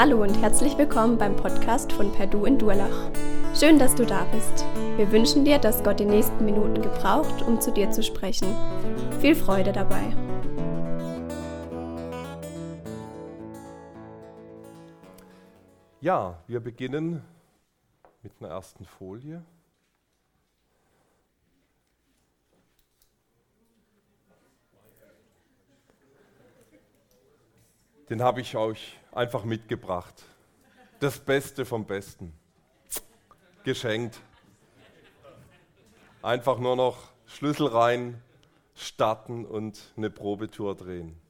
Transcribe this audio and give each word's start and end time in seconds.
Hallo 0.00 0.22
und 0.22 0.40
herzlich 0.40 0.78
willkommen 0.78 1.18
beim 1.18 1.34
Podcast 1.34 1.90
von 1.90 2.12
Perdu 2.12 2.44
in 2.44 2.56
Durlach. 2.56 3.10
Schön, 3.52 3.80
dass 3.80 3.96
du 3.96 4.06
da 4.06 4.26
bist. 4.26 4.64
Wir 4.96 5.10
wünschen 5.10 5.44
dir, 5.44 5.58
dass 5.58 5.82
Gott 5.82 5.98
die 5.98 6.04
nächsten 6.04 6.44
Minuten 6.44 6.80
gebraucht, 6.80 7.42
um 7.42 7.60
zu 7.60 7.72
dir 7.72 7.90
zu 7.90 8.04
sprechen. 8.04 8.46
Viel 9.20 9.34
Freude 9.34 9.72
dabei. 9.72 10.14
Ja, 16.00 16.38
wir 16.46 16.60
beginnen 16.60 17.24
mit 18.22 18.34
einer 18.38 18.50
ersten 18.50 18.84
Folie. 18.84 19.42
Den 28.08 28.22
habe 28.22 28.40
ich 28.40 28.56
euch 28.56 28.96
einfach 29.18 29.44
mitgebracht. 29.44 30.14
Das 31.00 31.18
Beste 31.18 31.64
vom 31.66 31.84
Besten. 31.84 32.32
Geschenkt. 33.64 34.20
Einfach 36.22 36.58
nur 36.58 36.76
noch 36.76 36.98
Schlüssel 37.26 37.66
rein, 37.66 38.22
starten 38.76 39.44
und 39.44 39.92
eine 39.96 40.08
Probetour 40.08 40.76
drehen. 40.76 41.20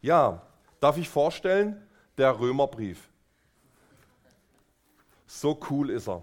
Ja, 0.00 0.46
darf 0.78 0.96
ich 0.96 1.08
vorstellen, 1.08 1.84
der 2.16 2.38
Römerbrief. 2.38 3.10
So 5.26 5.58
cool 5.70 5.90
ist 5.90 6.08
er. 6.08 6.22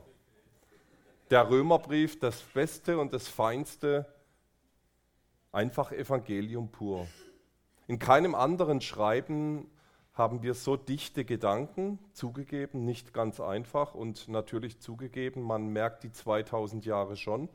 Der 1.29 1.49
Römerbrief, 1.49 2.19
das 2.19 2.39
Beste 2.39 2.97
und 2.97 3.11
das 3.11 3.27
Feinste, 3.27 4.05
einfach 5.51 5.91
Evangelium 5.91 6.69
pur. 6.69 7.05
In 7.87 7.99
keinem 7.99 8.33
anderen 8.33 8.79
Schreiben 8.79 9.69
haben 10.15 10.41
wir 10.41 10.53
so 10.53 10.77
dichte 10.77 11.25
Gedanken, 11.25 11.99
zugegeben, 12.13 12.85
nicht 12.85 13.13
ganz 13.13 13.41
einfach 13.41 13.93
und 13.93 14.29
natürlich 14.29 14.79
zugegeben, 14.79 15.41
man 15.41 15.67
merkt 15.67 16.03
die 16.03 16.11
2000 16.11 16.85
Jahre 16.85 17.17
schon 17.17 17.49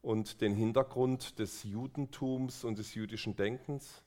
und 0.00 0.40
den 0.40 0.54
Hintergrund 0.54 1.38
des 1.38 1.62
Judentums 1.62 2.64
und 2.64 2.78
des 2.78 2.94
jüdischen 2.94 3.36
Denkens, 3.36 4.02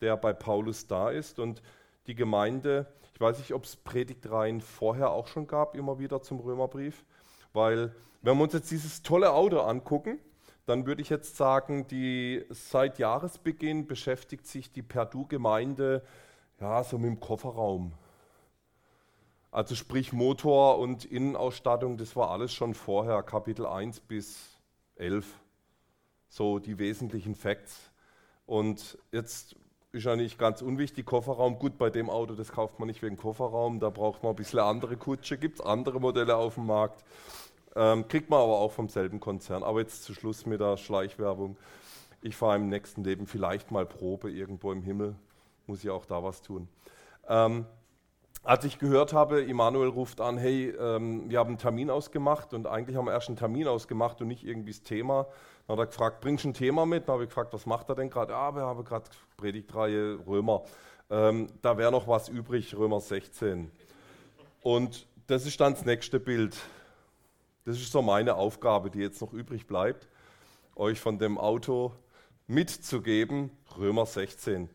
der 0.00 0.16
bei 0.16 0.32
Paulus 0.32 0.86
da 0.86 1.10
ist. 1.10 1.40
Und 1.40 1.60
die 2.06 2.14
Gemeinde, 2.14 2.86
ich 3.14 3.20
weiß 3.20 3.38
nicht, 3.38 3.52
ob 3.52 3.64
es 3.64 3.74
Predigtreihen 3.74 4.60
vorher 4.60 5.10
auch 5.10 5.26
schon 5.26 5.48
gab, 5.48 5.74
immer 5.74 5.98
wieder 5.98 6.22
zum 6.22 6.38
Römerbrief, 6.38 7.04
weil 7.52 7.92
wenn 8.22 8.36
wir 8.36 8.44
uns 8.44 8.52
jetzt 8.52 8.70
dieses 8.70 9.02
tolle 9.02 9.32
Auto 9.32 9.58
angucken, 9.60 10.18
dann 10.66 10.86
würde 10.86 11.02
ich 11.02 11.10
jetzt 11.10 11.36
sagen, 11.36 11.88
die 11.88 12.44
seit 12.48 12.98
Jahresbeginn 12.98 13.86
beschäftigt 13.86 14.46
sich 14.46 14.72
die 14.72 14.82
Perdu-Gemeinde 14.82 16.02
ja, 16.64 16.82
so 16.82 16.96
mit 16.96 17.08
dem 17.08 17.20
Kofferraum. 17.20 17.92
Also 19.50 19.74
sprich 19.74 20.14
Motor 20.14 20.78
und 20.78 21.04
Innenausstattung, 21.04 21.98
das 21.98 22.16
war 22.16 22.30
alles 22.30 22.54
schon 22.54 22.72
vorher, 22.72 23.22
Kapitel 23.22 23.66
1 23.66 24.00
bis 24.00 24.58
11. 24.96 25.26
So 26.28 26.58
die 26.58 26.78
wesentlichen 26.78 27.34
Facts. 27.34 27.90
Und 28.46 28.96
jetzt 29.12 29.56
ist 29.92 30.04
ja 30.04 30.16
nicht 30.16 30.38
ganz 30.38 30.62
unwichtig, 30.62 31.04
Kofferraum. 31.04 31.58
Gut, 31.58 31.76
bei 31.76 31.90
dem 31.90 32.08
Auto, 32.08 32.34
das 32.34 32.50
kauft 32.50 32.78
man 32.78 32.88
nicht 32.88 33.02
wegen 33.02 33.18
Kofferraum, 33.18 33.78
da 33.78 33.90
braucht 33.90 34.22
man 34.22 34.32
ein 34.32 34.36
bisschen 34.36 34.60
andere 34.60 34.96
Kutsche, 34.96 35.36
gibt 35.36 35.60
es 35.60 35.66
andere 35.66 36.00
Modelle 36.00 36.34
auf 36.34 36.54
dem 36.54 36.66
Markt. 36.66 37.04
Ähm, 37.76 38.08
kriegt 38.08 38.30
man 38.30 38.40
aber 38.40 38.58
auch 38.58 38.72
vom 38.72 38.88
selben 38.88 39.20
Konzern. 39.20 39.62
Aber 39.62 39.80
jetzt 39.80 40.02
zu 40.02 40.14
Schluss 40.14 40.46
mit 40.46 40.60
der 40.60 40.78
Schleichwerbung. 40.78 41.58
Ich 42.22 42.36
fahre 42.36 42.56
im 42.56 42.70
nächsten 42.70 43.04
Leben 43.04 43.26
vielleicht 43.26 43.70
mal 43.70 43.84
Probe 43.84 44.30
irgendwo 44.30 44.72
im 44.72 44.82
Himmel 44.82 45.14
muss 45.66 45.82
ich 45.82 45.90
auch 45.90 46.06
da 46.06 46.22
was 46.22 46.42
tun. 46.42 46.68
Ähm, 47.28 47.66
als 48.42 48.64
ich 48.64 48.78
gehört 48.78 49.14
habe, 49.14 49.40
Immanuel 49.40 49.88
ruft 49.88 50.20
an, 50.20 50.36
hey, 50.36 50.68
ähm, 50.68 51.30
wir 51.30 51.38
haben 51.38 51.48
einen 51.48 51.58
Termin 51.58 51.88
ausgemacht 51.88 52.52
und 52.52 52.66
eigentlich 52.66 52.96
haben 52.96 53.06
wir 53.06 53.12
erst 53.12 53.28
einen 53.28 53.38
Termin 53.38 53.66
ausgemacht 53.66 54.20
und 54.20 54.28
nicht 54.28 54.44
irgendwie 54.44 54.72
das 54.72 54.82
Thema. 54.82 55.26
Dann 55.66 55.78
hat 55.78 55.84
er 55.84 55.86
gefragt, 55.86 56.20
bringst 56.20 56.44
du 56.44 56.48
ein 56.48 56.54
Thema 56.54 56.84
mit? 56.84 57.08
Dann 57.08 57.14
habe 57.14 57.24
ich 57.24 57.30
gefragt, 57.30 57.54
was 57.54 57.64
macht 57.64 57.88
er 57.88 57.94
denn 57.94 58.10
gerade? 58.10 58.32
Ja, 58.32 58.54
wir 58.54 58.62
haben 58.62 58.84
gerade 58.84 59.08
Predigtreihe 59.38 60.18
Römer. 60.26 60.62
Ähm, 61.08 61.46
da 61.62 61.78
wäre 61.78 61.90
noch 61.90 62.06
was 62.06 62.28
übrig, 62.28 62.76
Römer 62.76 63.00
16. 63.00 63.70
Und 64.60 65.06
das 65.26 65.46
ist 65.46 65.58
dann 65.58 65.72
das 65.72 65.86
nächste 65.86 66.20
Bild. 66.20 66.54
Das 67.64 67.76
ist 67.76 67.92
so 67.92 68.02
meine 68.02 68.34
Aufgabe, 68.34 68.90
die 68.90 68.98
jetzt 68.98 69.22
noch 69.22 69.32
übrig 69.32 69.66
bleibt, 69.66 70.06
euch 70.76 71.00
von 71.00 71.18
dem 71.18 71.38
Auto 71.38 71.94
mitzugeben, 72.46 73.50
Römer 73.78 74.04
16. 74.04 74.68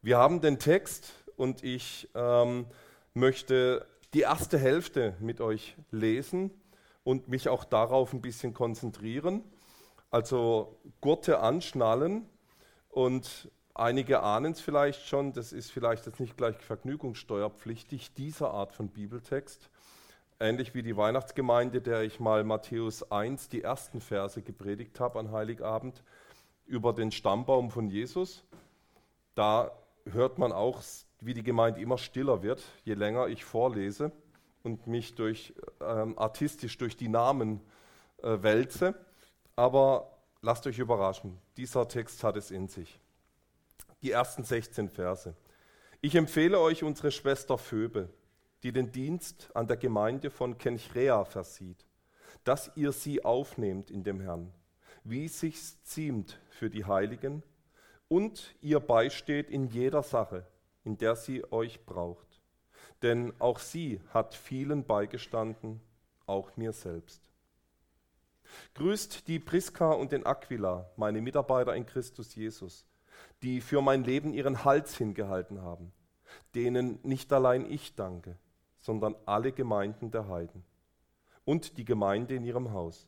Wir 0.00 0.16
haben 0.16 0.40
den 0.40 0.60
Text 0.60 1.12
und 1.36 1.64
ich 1.64 2.08
ähm, 2.14 2.66
möchte 3.14 3.84
die 4.14 4.20
erste 4.20 4.56
Hälfte 4.56 5.16
mit 5.18 5.40
euch 5.40 5.76
lesen 5.90 6.52
und 7.02 7.26
mich 7.26 7.48
auch 7.48 7.64
darauf 7.64 8.12
ein 8.12 8.20
bisschen 8.20 8.54
konzentrieren. 8.54 9.42
Also 10.12 10.78
Gurte 11.00 11.40
anschnallen 11.40 12.26
und 12.90 13.50
einige 13.74 14.22
ahnen 14.22 14.52
es 14.52 14.60
vielleicht 14.60 15.04
schon, 15.08 15.32
das 15.32 15.52
ist 15.52 15.72
vielleicht 15.72 16.06
jetzt 16.06 16.20
nicht 16.20 16.36
gleich 16.36 16.56
vergnügungssteuerpflichtig, 16.58 18.14
diese 18.14 18.50
Art 18.50 18.72
von 18.72 18.90
Bibeltext. 18.90 19.68
Ähnlich 20.38 20.76
wie 20.76 20.84
die 20.84 20.96
Weihnachtsgemeinde, 20.96 21.80
der 21.80 22.02
ich 22.02 22.20
mal 22.20 22.44
Matthäus 22.44 23.10
1, 23.10 23.48
die 23.48 23.62
ersten 23.62 24.00
Verse 24.00 24.40
gepredigt 24.42 25.00
habe 25.00 25.18
an 25.18 25.32
Heiligabend 25.32 26.04
über 26.66 26.92
den 26.92 27.10
Stammbaum 27.10 27.72
von 27.72 27.90
Jesus. 27.90 28.44
Da 29.34 29.72
hört 30.12 30.38
man 30.38 30.52
auch, 30.52 30.82
wie 31.20 31.34
die 31.34 31.42
Gemeinde 31.42 31.80
immer 31.80 31.98
stiller 31.98 32.42
wird, 32.42 32.62
je 32.84 32.94
länger 32.94 33.28
ich 33.28 33.44
vorlese 33.44 34.12
und 34.62 34.86
mich 34.86 35.14
durch, 35.14 35.54
ähm, 35.80 36.18
artistisch 36.18 36.78
durch 36.78 36.96
die 36.96 37.08
Namen 37.08 37.60
äh, 38.22 38.42
wälze. 38.42 38.94
Aber 39.56 40.18
lasst 40.42 40.66
euch 40.66 40.78
überraschen, 40.78 41.38
dieser 41.56 41.88
Text 41.88 42.22
hat 42.22 42.36
es 42.36 42.50
in 42.50 42.68
sich. 42.68 43.00
Die 44.02 44.12
ersten 44.12 44.44
16 44.44 44.88
Verse. 44.88 45.34
Ich 46.00 46.14
empfehle 46.14 46.60
euch 46.60 46.84
unsere 46.84 47.10
Schwester 47.10 47.58
Phoebe, 47.58 48.08
die 48.62 48.72
den 48.72 48.92
Dienst 48.92 49.50
an 49.54 49.66
der 49.66 49.76
Gemeinde 49.76 50.30
von 50.30 50.58
Kenchrea 50.58 51.24
versieht, 51.24 51.84
dass 52.44 52.70
ihr 52.76 52.92
sie 52.92 53.24
aufnehmt 53.24 53.90
in 53.90 54.04
dem 54.04 54.20
Herrn, 54.20 54.52
wie 55.02 55.24
es 55.24 55.40
sich 55.40 55.58
ziemt 55.82 56.40
für 56.50 56.70
die 56.70 56.84
Heiligen, 56.84 57.42
und 58.08 58.54
ihr 58.60 58.80
beisteht 58.80 59.50
in 59.50 59.66
jeder 59.66 60.02
Sache, 60.02 60.46
in 60.84 60.96
der 60.96 61.16
sie 61.16 61.44
euch 61.52 61.84
braucht. 61.84 62.42
Denn 63.02 63.32
auch 63.38 63.58
sie 63.58 64.00
hat 64.08 64.34
vielen 64.34 64.84
beigestanden, 64.84 65.80
auch 66.26 66.56
mir 66.56 66.72
selbst. 66.72 67.30
Grüßt 68.74 69.28
die 69.28 69.38
Priska 69.38 69.92
und 69.92 70.12
den 70.12 70.26
Aquila, 70.26 70.90
meine 70.96 71.20
Mitarbeiter 71.20 71.76
in 71.76 71.86
Christus 71.86 72.34
Jesus, 72.34 72.86
die 73.42 73.60
für 73.60 73.82
mein 73.82 74.04
Leben 74.04 74.32
ihren 74.32 74.64
Hals 74.64 74.96
hingehalten 74.96 75.62
haben, 75.62 75.92
denen 76.54 76.98
nicht 77.02 77.32
allein 77.32 77.70
ich 77.70 77.94
danke, 77.94 78.38
sondern 78.78 79.16
alle 79.26 79.52
Gemeinden 79.52 80.10
der 80.10 80.28
Heiden 80.28 80.64
und 81.44 81.76
die 81.78 81.84
Gemeinde 81.84 82.34
in 82.34 82.44
ihrem 82.44 82.72
Haus. 82.72 83.06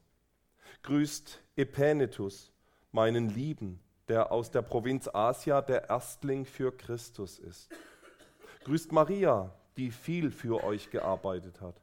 Grüßt 0.82 1.43
Epänetus, 1.56 2.53
meinen 2.93 3.28
Lieben, 3.28 3.81
der 4.10 4.32
aus 4.32 4.50
der 4.50 4.62
Provinz 4.62 5.09
Asia 5.12 5.62
der 5.62 5.88
Erstling 5.88 6.44
für 6.44 6.76
Christus 6.76 7.38
ist. 7.38 7.71
Grüßt 8.65 8.91
Maria, 8.91 9.54
die 9.76 9.93
viel 9.93 10.32
für 10.32 10.65
euch 10.65 10.91
gearbeitet 10.91 11.60
hat. 11.60 11.81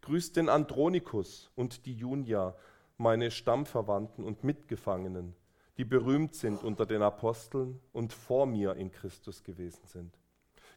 Grüßt 0.00 0.36
den 0.36 0.48
Andronikus 0.48 1.50
und 1.54 1.84
die 1.84 1.92
Junia, 1.92 2.56
meine 2.96 3.30
Stammverwandten 3.30 4.24
und 4.24 4.42
Mitgefangenen, 4.42 5.36
die 5.76 5.84
berühmt 5.84 6.34
sind 6.34 6.64
unter 6.64 6.86
den 6.86 7.02
Aposteln 7.02 7.78
und 7.92 8.14
vor 8.14 8.46
mir 8.46 8.76
in 8.76 8.90
Christus 8.90 9.44
gewesen 9.44 9.84
sind. 9.84 10.18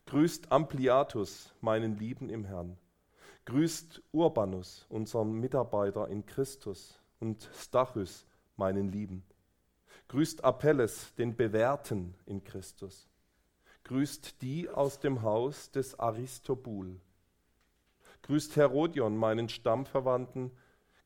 Grüßt 0.06 0.52
Ampliatus, 0.52 1.54
meinen 1.62 1.98
Lieben 1.98 2.30
im 2.30 2.44
Herrn. 2.44 2.78
Grüßt 3.46 4.04
Urbanus, 4.12 4.86
unseren 4.90 5.32
Mitarbeiter 5.32 6.10
in 6.10 6.26
Christus, 6.26 7.00
und 7.22 7.50
Stachys, 7.54 8.26
meinen 8.58 8.92
Lieben. 8.92 9.24
Grüßt 10.12 10.44
Apelles, 10.44 11.16
den 11.16 11.38
Bewährten 11.38 12.14
in 12.26 12.44
Christus. 12.44 13.08
Grüßt 13.86 14.42
die 14.42 14.68
aus 14.68 15.00
dem 15.00 15.22
Haus 15.22 15.72
des 15.72 15.98
Aristobul. 15.98 17.00
Grüßt 18.24 18.58
Herodion, 18.58 19.16
meinen 19.16 19.48
Stammverwandten. 19.48 20.52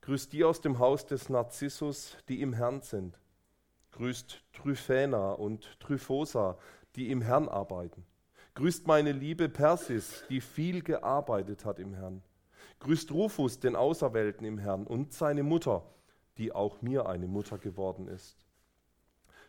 Grüßt 0.02 0.34
die 0.34 0.44
aus 0.44 0.60
dem 0.60 0.80
Haus 0.80 1.06
des 1.06 1.30
Narzissus, 1.30 2.18
die 2.30 2.42
im 2.42 2.54
Herrn 2.54 2.82
sind. 2.82 3.20
Grüßt 3.92 4.42
Tryphäna 4.54 5.34
und 5.34 5.80
Tryphosa, 5.80 6.58
die 6.96 7.12
im 7.12 7.22
Herrn 7.22 7.48
arbeiten. 7.48 8.08
Grüßt 8.56 8.88
meine 8.88 9.12
liebe 9.12 9.50
Persis, 9.50 10.24
die 10.30 10.42
viel 10.42 10.82
gearbeitet 10.82 11.64
hat 11.64 11.78
im 11.78 11.94
Herrn. 11.94 12.24
Grüßt 12.80 13.12
Rufus, 13.12 13.60
den 13.60 13.76
Auserwählten 13.76 14.48
im 14.48 14.58
Herrn, 14.58 14.88
und 14.88 15.14
seine 15.14 15.44
Mutter, 15.44 15.84
die 16.40 16.52
auch 16.54 16.82
mir 16.82 17.06
eine 17.06 17.28
Mutter 17.28 17.60
geworden 17.60 18.08
ist. 18.08 18.45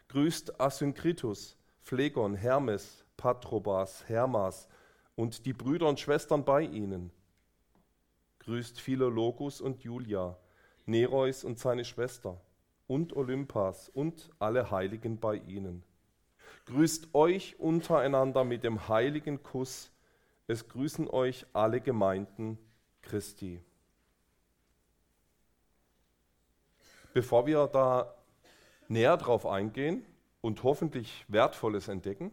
Grüßt 0.08 0.60
Asynkritus, 0.60 1.56
Phlegon, 1.80 2.34
Hermes, 2.34 3.04
Patrobas, 3.16 4.08
Hermas 4.08 4.68
und 5.14 5.46
die 5.46 5.52
Brüder 5.52 5.88
und 5.88 5.98
Schwestern 5.98 6.44
bei 6.44 6.62
ihnen. 6.62 7.10
Grüßt 8.40 8.80
Philologus 8.80 9.60
und 9.60 9.82
Julia, 9.82 10.38
Nereus 10.84 11.42
und 11.42 11.58
seine 11.58 11.84
Schwester 11.84 12.40
und 12.86 13.16
Olympas 13.16 13.88
und 13.88 14.30
alle 14.38 14.70
Heiligen 14.70 15.18
bei 15.18 15.36
ihnen. 15.36 15.82
Grüßt 16.66 17.14
euch 17.14 17.58
untereinander 17.58 18.44
mit 18.44 18.64
dem 18.64 18.88
heiligen 18.88 19.42
Kuss. 19.42 19.92
Es 20.46 20.68
grüßen 20.68 21.08
euch 21.08 21.46
alle 21.52 21.80
Gemeinden 21.80 22.58
Christi. 23.02 23.60
Bevor 27.12 27.46
wir 27.46 27.66
da 27.68 28.15
näher 28.88 29.16
drauf 29.16 29.46
eingehen 29.46 30.04
und 30.40 30.62
hoffentlich 30.62 31.24
Wertvolles 31.28 31.88
entdecken, 31.88 32.32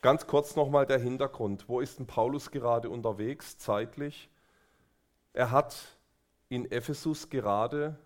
ganz 0.00 0.26
kurz 0.26 0.56
nochmal 0.56 0.86
der 0.86 0.98
Hintergrund. 0.98 1.68
Wo 1.68 1.80
ist 1.80 1.98
denn 1.98 2.06
Paulus 2.06 2.50
gerade 2.50 2.90
unterwegs 2.90 3.58
zeitlich? 3.58 4.30
Er 5.32 5.50
hat 5.50 5.98
in 6.48 6.70
Ephesus 6.70 7.28
gerade 7.30 7.96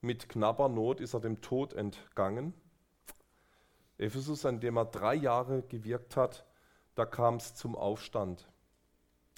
mit 0.00 0.28
knapper 0.28 0.68
Not 0.68 1.00
ist 1.00 1.14
er 1.14 1.20
dem 1.20 1.42
Tod 1.42 1.74
entgangen. 1.74 2.54
Ephesus, 3.98 4.46
an 4.46 4.60
dem 4.60 4.78
er 4.78 4.86
drei 4.86 5.14
Jahre 5.14 5.62
gewirkt 5.62 6.16
hat, 6.16 6.46
da 6.94 7.04
kam 7.04 7.36
es 7.36 7.54
zum 7.54 7.76
Aufstand. 7.76 8.48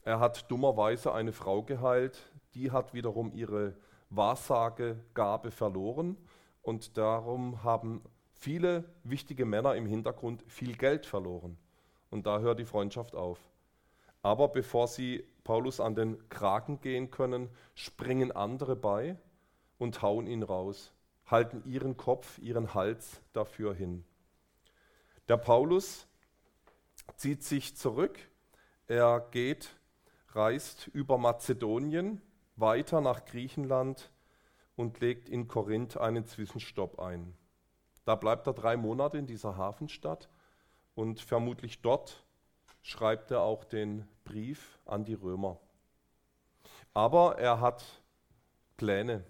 Er 0.04 0.20
hat 0.20 0.50
dummerweise 0.50 1.12
eine 1.12 1.32
Frau 1.32 1.62
geheilt, 1.62 2.18
die 2.54 2.70
hat 2.70 2.94
wiederum 2.94 3.32
ihre 3.32 3.74
Wahrsagegabe 4.10 5.50
verloren 5.50 6.16
und 6.62 6.96
darum 6.96 7.64
haben 7.64 8.02
viele 8.34 8.84
wichtige 9.04 9.44
Männer 9.44 9.74
im 9.74 9.86
Hintergrund 9.86 10.44
viel 10.46 10.76
Geld 10.76 11.06
verloren. 11.06 11.58
Und 12.10 12.26
da 12.26 12.38
hört 12.38 12.58
die 12.58 12.64
Freundschaft 12.64 13.14
auf. 13.14 13.38
Aber 14.22 14.48
bevor 14.48 14.86
sie 14.86 15.24
Paulus 15.44 15.80
an 15.80 15.94
den 15.94 16.28
Kragen 16.28 16.80
gehen 16.80 17.10
können, 17.10 17.48
springen 17.74 18.30
andere 18.30 18.76
bei 18.76 19.16
und 19.78 20.02
hauen 20.02 20.26
ihn 20.26 20.44
raus, 20.44 20.92
halten 21.26 21.62
ihren 21.66 21.96
Kopf, 21.96 22.38
ihren 22.38 22.74
Hals 22.74 23.20
dafür 23.32 23.74
hin. 23.74 24.04
Der 25.28 25.36
Paulus 25.36 26.06
zieht 27.16 27.42
sich 27.42 27.76
zurück, 27.76 28.18
er 28.86 29.26
geht, 29.32 29.74
reist 30.28 30.86
über 30.88 31.18
Mazedonien 31.18 32.20
weiter 32.54 33.00
nach 33.00 33.24
Griechenland 33.24 34.11
und 34.82 34.98
legt 34.98 35.28
in 35.28 35.46
Korinth 35.46 35.96
einen 35.96 36.26
Zwischenstopp 36.26 36.98
ein. 36.98 37.34
Da 38.04 38.16
bleibt 38.16 38.48
er 38.48 38.52
drei 38.52 38.76
Monate 38.76 39.16
in 39.16 39.26
dieser 39.26 39.56
Hafenstadt 39.56 40.28
und 40.96 41.20
vermutlich 41.20 41.82
dort 41.82 42.24
schreibt 42.82 43.30
er 43.30 43.42
auch 43.42 43.62
den 43.62 44.08
Brief 44.24 44.80
an 44.84 45.04
die 45.04 45.14
Römer. 45.14 45.60
Aber 46.94 47.38
er 47.38 47.60
hat 47.60 48.02
Pläne, 48.76 49.24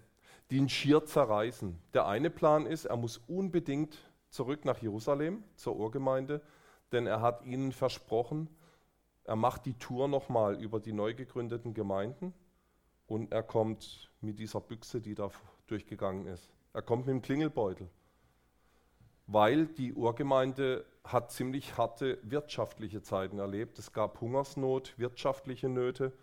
die 0.49 0.57
ihn 0.57 0.69
schier 0.69 1.05
zerreißen. 1.05 1.79
Der 1.93 2.07
eine 2.07 2.31
Plan 2.31 2.65
ist, 2.65 2.85
er 2.85 2.97
muss 2.97 3.19
unbedingt 3.27 3.95
zurück 4.31 4.65
nach 4.65 4.79
Jerusalem 4.79 5.43
zur 5.55 5.75
Urgemeinde, 5.75 6.41
denn 6.91 7.05
er 7.05 7.21
hat 7.21 7.45
ihnen 7.45 7.71
versprochen, 7.71 8.49
er 9.23 9.35
macht 9.35 9.67
die 9.67 9.77
Tour 9.77 10.07
nochmal 10.07 10.59
über 10.59 10.79
die 10.79 10.93
neu 10.93 11.13
gegründeten 11.13 11.75
Gemeinden 11.75 12.33
und 13.07 13.31
er 13.31 13.43
kommt 13.43 14.09
mit 14.21 14.39
dieser 14.39 14.61
Büchse, 14.61 15.01
die 15.01 15.15
da 15.15 15.29
durchgegangen 15.67 16.27
ist. 16.27 16.51
Er 16.73 16.81
kommt 16.81 17.05
mit 17.05 17.13
dem 17.13 17.21
Klingelbeutel, 17.21 17.89
weil 19.27 19.67
die 19.67 19.93
Urgemeinde 19.93 20.85
hat 21.03 21.31
ziemlich 21.31 21.77
harte 21.77 22.17
wirtschaftliche 22.23 23.01
Zeiten 23.01 23.39
erlebt. 23.39 23.77
Es 23.77 23.91
gab 23.91 24.21
Hungersnot, 24.21 24.97
wirtschaftliche 24.97 25.69
Nöte. 25.69 26.13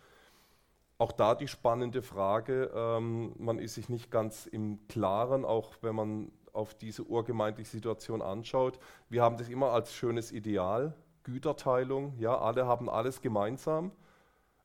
Auch 0.98 1.12
da 1.12 1.34
die 1.34 1.48
spannende 1.48 2.02
Frage, 2.02 2.70
ähm, 2.74 3.34
man 3.38 3.58
ist 3.58 3.74
sich 3.74 3.88
nicht 3.88 4.10
ganz 4.10 4.46
im 4.46 4.86
Klaren, 4.88 5.44
auch 5.44 5.76
wenn 5.82 5.94
man 5.94 6.32
auf 6.52 6.74
diese 6.74 7.04
urgemeindliche 7.04 7.70
Situation 7.70 8.22
anschaut. 8.22 8.78
Wir 9.08 9.22
haben 9.22 9.36
das 9.36 9.48
immer 9.48 9.70
als 9.70 9.94
schönes 9.94 10.32
Ideal, 10.32 10.94
Güterteilung, 11.22 12.18
ja, 12.18 12.36
alle 12.36 12.66
haben 12.66 12.88
alles 12.88 13.20
gemeinsam. 13.20 13.92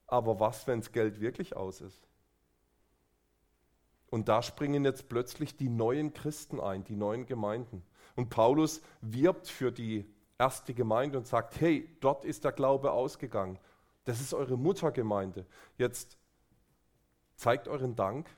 Aber 0.07 0.39
was, 0.39 0.67
wenn 0.67 0.79
das 0.79 0.91
Geld 0.91 1.19
wirklich 1.19 1.55
aus 1.55 1.81
ist? 1.81 2.07
Und 4.09 4.29
da 4.29 4.41
springen 4.41 4.85
jetzt 4.85 5.09
plötzlich 5.09 5.57
die 5.57 5.69
neuen 5.69 6.13
Christen 6.13 6.59
ein, 6.59 6.83
die 6.83 6.95
neuen 6.95 7.25
Gemeinden. 7.25 7.83
Und 8.15 8.29
Paulus 8.29 8.81
wirbt 9.01 9.47
für 9.47 9.71
die 9.71 10.05
erste 10.37 10.73
Gemeinde 10.73 11.17
und 11.17 11.27
sagt, 11.27 11.59
hey, 11.59 11.89
dort 11.99 12.23
ist 12.23 12.43
der 12.43 12.51
Glaube 12.51 12.91
ausgegangen. 12.91 13.59
Das 14.05 14.21
ist 14.21 14.33
eure 14.33 14.57
Muttergemeinde. 14.57 15.45
Jetzt 15.77 16.17
zeigt 17.35 17.67
euren 17.67 17.95
Dank. 17.95 18.29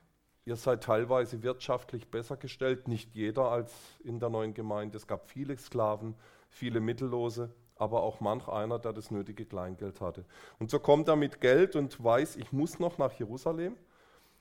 Ihr 0.46 0.56
seid 0.56 0.84
teilweise 0.84 1.44
wirtschaftlich 1.44 2.10
besser 2.10 2.38
gestellt, 2.38 2.88
nicht 2.88 3.14
jeder 3.14 3.52
als 3.52 3.74
in 4.04 4.20
der 4.20 4.30
neuen 4.30 4.54
Gemeinde. 4.54 4.98
Es 4.98 5.06
gab 5.06 5.28
viele 5.28 5.58
Sklaven, 5.58 6.16
viele 6.50 6.80
Mittellose, 6.80 7.54
aber 7.80 8.04
auch 8.04 8.20
manch 8.20 8.48
einer, 8.48 8.80
der 8.80 8.94
das 8.94 9.12
nötige 9.12 9.46
Kleingeld 9.46 10.02
hatte. 10.02 10.26
Und 10.60 10.72
so 10.72 10.80
kommt 10.80 11.08
er 11.08 11.16
mit 11.16 11.42
Geld 11.42 11.76
und 11.76 12.04
weiß, 12.04 12.36
ich 12.38 12.52
muss 12.52 12.80
noch 12.80 12.98
nach 12.98 13.14
Jerusalem. 13.14 13.76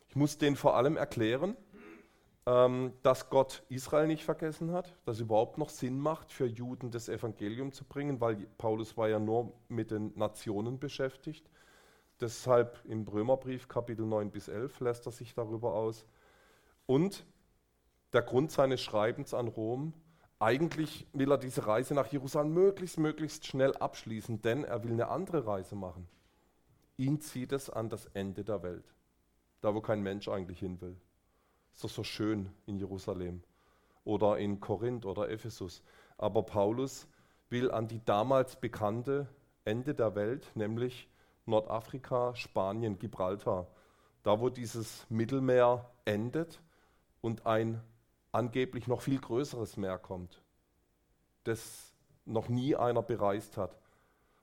Ich 0.08 0.16
muss 0.16 0.38
denen 0.38 0.56
vor 0.56 0.76
allem 0.76 0.96
erklären, 0.96 1.56
ähm, 2.46 2.92
dass 3.02 3.28
Gott 3.28 3.64
Israel 3.68 4.06
nicht 4.06 4.24
vergessen 4.24 4.72
hat, 4.72 4.94
dass 5.04 5.16
es 5.16 5.22
überhaupt 5.22 5.58
noch 5.58 5.68
Sinn 5.68 5.98
macht, 5.98 6.32
für 6.32 6.46
Juden 6.46 6.90
das 6.90 7.08
Evangelium 7.08 7.72
zu 7.72 7.84
bringen, 7.84 8.20
weil 8.20 8.36
Paulus 8.58 8.96
war 8.96 9.08
ja 9.08 9.18
nur 9.18 9.52
mit 9.68 9.90
den 9.90 10.12
Nationen 10.16 10.78
beschäftigt. 10.78 11.50
Deshalb 12.20 12.80
im 12.86 13.06
Römerbrief 13.06 13.68
Kapitel 13.68 14.06
9 14.06 14.30
bis 14.30 14.48
11 14.48 14.80
lässt 14.80 15.06
er 15.06 15.12
sich 15.12 15.34
darüber 15.34 15.74
aus. 15.74 16.06
Und 16.86 17.26
der 18.12 18.22
Grund 18.22 18.50
seines 18.50 18.80
Schreibens 18.80 19.34
an 19.34 19.48
Rom, 19.48 19.92
eigentlich 20.38 21.06
will 21.12 21.30
er 21.30 21.38
diese 21.38 21.66
Reise 21.66 21.94
nach 21.94 22.08
Jerusalem 22.08 22.52
möglichst, 22.52 22.98
möglichst 22.98 23.46
schnell 23.46 23.74
abschließen, 23.74 24.42
denn 24.42 24.64
er 24.64 24.82
will 24.84 24.92
eine 24.92 25.08
andere 25.08 25.46
Reise 25.46 25.76
machen. 25.76 26.08
Ihn 26.98 27.20
zieht 27.20 27.52
es 27.52 27.70
an 27.70 27.88
das 27.88 28.06
Ende 28.06 28.44
der 28.44 28.62
Welt, 28.62 28.84
da 29.60 29.74
wo 29.74 29.80
kein 29.80 30.02
Mensch 30.02 30.28
eigentlich 30.28 30.58
hin 30.58 30.80
will. 30.80 30.96
Ist 31.74 31.84
doch 31.84 31.90
so 31.90 32.04
schön 32.04 32.50
in 32.66 32.78
Jerusalem 32.78 33.42
oder 34.04 34.38
in 34.38 34.60
Korinth 34.60 35.04
oder 35.04 35.28
Ephesus. 35.28 35.82
Aber 36.16 36.42
Paulus 36.42 37.06
will 37.50 37.70
an 37.70 37.88
die 37.88 38.02
damals 38.04 38.56
bekannte 38.56 39.28
Ende 39.64 39.94
der 39.94 40.14
Welt, 40.14 40.50
nämlich 40.54 41.08
Nordafrika, 41.44 42.34
Spanien, 42.34 42.98
Gibraltar, 42.98 43.68
da 44.22 44.40
wo 44.40 44.48
dieses 44.48 45.06
Mittelmeer 45.10 45.90
endet 46.04 46.60
und 47.20 47.46
ein 47.46 47.80
angeblich 48.36 48.86
noch 48.86 49.00
viel 49.00 49.18
größeres 49.18 49.76
Meer 49.76 49.98
kommt, 49.98 50.42
das 51.44 51.92
noch 52.24 52.48
nie 52.48 52.76
einer 52.76 53.02
bereist 53.02 53.56
hat. 53.56 53.76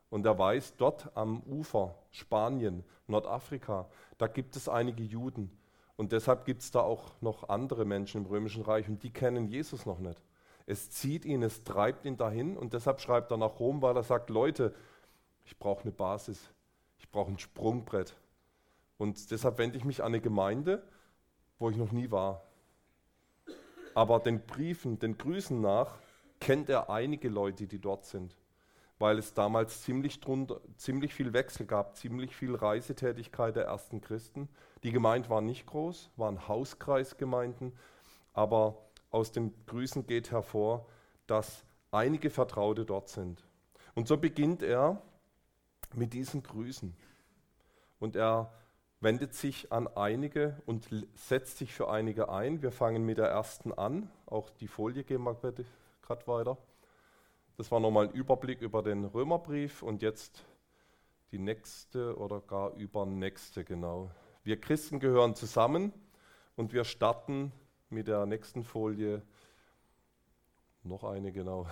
Und 0.10 0.26
er 0.26 0.38
weiß, 0.38 0.76
dort 0.78 1.16
am 1.16 1.42
Ufer 1.44 1.96
Spanien, 2.12 2.84
Nordafrika, 3.08 3.88
da 4.18 4.28
gibt 4.28 4.56
es 4.56 4.70
einige 4.70 5.04
Juden, 5.04 5.58
und 5.96 6.12
deshalb 6.12 6.46
gibt 6.46 6.62
es 6.62 6.72
da 6.72 6.82
auch 6.82 7.12
noch 7.22 7.50
andere 7.50 7.86
Menschen 7.86 8.22
im 8.22 8.28
Römischen 8.28 8.64
Reich 8.64 8.88
und 8.90 9.04
die 9.04 9.12
kennen 9.12 9.48
Jesus 9.48 9.86
noch 9.86 10.00
nicht. 10.00 10.22
Es 10.66 10.90
zieht 10.90 11.26
ihn, 11.26 11.44
es 11.44 11.64
treibt 11.64 12.06
ihn 12.06 12.18
dahin 12.18 12.58
und 12.58 12.74
deshalb 12.74 13.00
schreibt 13.00 13.32
er 13.32 13.38
nach 13.38 13.60
Rom, 13.60 13.82
weil 13.82 13.96
er 13.96 14.04
sagt, 14.04 14.30
Leute, 14.30 14.74
ich 15.46 15.58
brauche 15.60 15.84
eine 15.84 15.92
Basis, 15.92 16.40
ich 16.98 17.10
brauche 17.12 17.32
ein 17.32 17.38
Sprungbrett. 17.38 18.16
Und 18.98 19.30
deshalb 19.30 19.58
wende 19.58 19.78
ich 19.78 19.84
mich 19.84 20.02
an 20.02 20.08
eine 20.08 20.22
Gemeinde, 20.22 20.84
wo 21.60 21.70
ich 21.70 21.78
noch 21.78 21.92
nie 21.92 22.10
war. 22.10 22.44
Aber 23.96 24.20
den 24.20 24.42
Briefen, 24.46 25.00
den 25.00 25.18
Grüßen 25.18 25.60
nach, 25.60 25.96
kennt 26.40 26.70
er 26.70 26.90
einige 26.90 27.30
Leute, 27.30 27.68
die 27.68 27.80
dort 27.80 28.06
sind 28.06 28.36
weil 29.04 29.18
es 29.20 29.34
damals 29.34 29.82
ziemlich, 29.82 30.22
drunter, 30.22 30.62
ziemlich 30.78 31.14
viel 31.14 31.34
Wechsel 31.34 31.66
gab, 31.66 31.98
ziemlich 31.98 32.34
viel 32.34 32.56
Reisetätigkeit 32.56 33.54
der 33.54 33.66
ersten 33.66 34.00
Christen. 34.00 34.48
Die 34.84 34.94
Gemeinde 34.94 35.30
war 35.30 35.42
nicht 35.42 35.66
groß, 35.66 36.10
waren 36.16 36.48
Hauskreisgemeinden, 36.48 37.74
aber 38.34 38.78
aus 39.12 39.34
den 39.34 39.54
Grüßen 39.66 40.08
geht 40.08 40.32
hervor, 40.32 40.86
dass 41.28 41.66
einige 41.92 42.30
Vertraute 42.30 42.86
dort 42.86 43.10
sind. 43.10 43.44
Und 43.94 44.08
so 44.08 44.16
beginnt 44.16 44.64
er 44.64 45.02
mit 45.94 46.14
diesen 46.14 46.42
Grüßen. 46.42 46.96
Und 48.00 48.16
er 48.16 48.54
wendet 49.04 49.34
sich 49.34 49.72
an 49.72 49.88
einige 49.88 50.62
und 50.66 50.88
setzt 51.16 51.58
sich 51.58 51.74
für 51.74 51.90
einige 51.90 52.30
ein. 52.30 52.62
Wir 52.62 52.72
fangen 52.72 53.06
mit 53.06 53.18
der 53.18 53.28
ersten 53.28 53.74
an. 53.74 54.10
Auch 54.26 54.50
die 54.50 54.68
Folie 54.68 55.04
gehen 55.04 55.24
wir 55.24 55.36
gerade 56.02 56.28
weiter. 56.28 56.58
Das 57.58 57.70
war 57.70 57.82
nochmal 57.82 58.08
ein 58.08 58.14
Überblick 58.14 58.62
über 58.62 58.82
den 58.82 59.04
Römerbrief 59.04 59.84
und 59.84 60.02
jetzt 60.02 60.46
die 61.32 61.38
nächste 61.38 62.18
oder 62.18 62.40
gar 62.42 62.74
übernächste, 62.76 63.66
genau. 63.66 64.10
Wir 64.44 64.60
Christen 64.60 65.00
gehören 65.00 65.36
zusammen 65.36 65.92
und 66.56 66.74
wir 66.74 66.86
starten 66.86 67.52
mit 67.90 68.08
der 68.08 68.26
nächsten 68.26 68.64
Folie. 68.64 69.22
Noch 70.84 71.04
eine, 71.04 71.32
genau. 71.32 71.68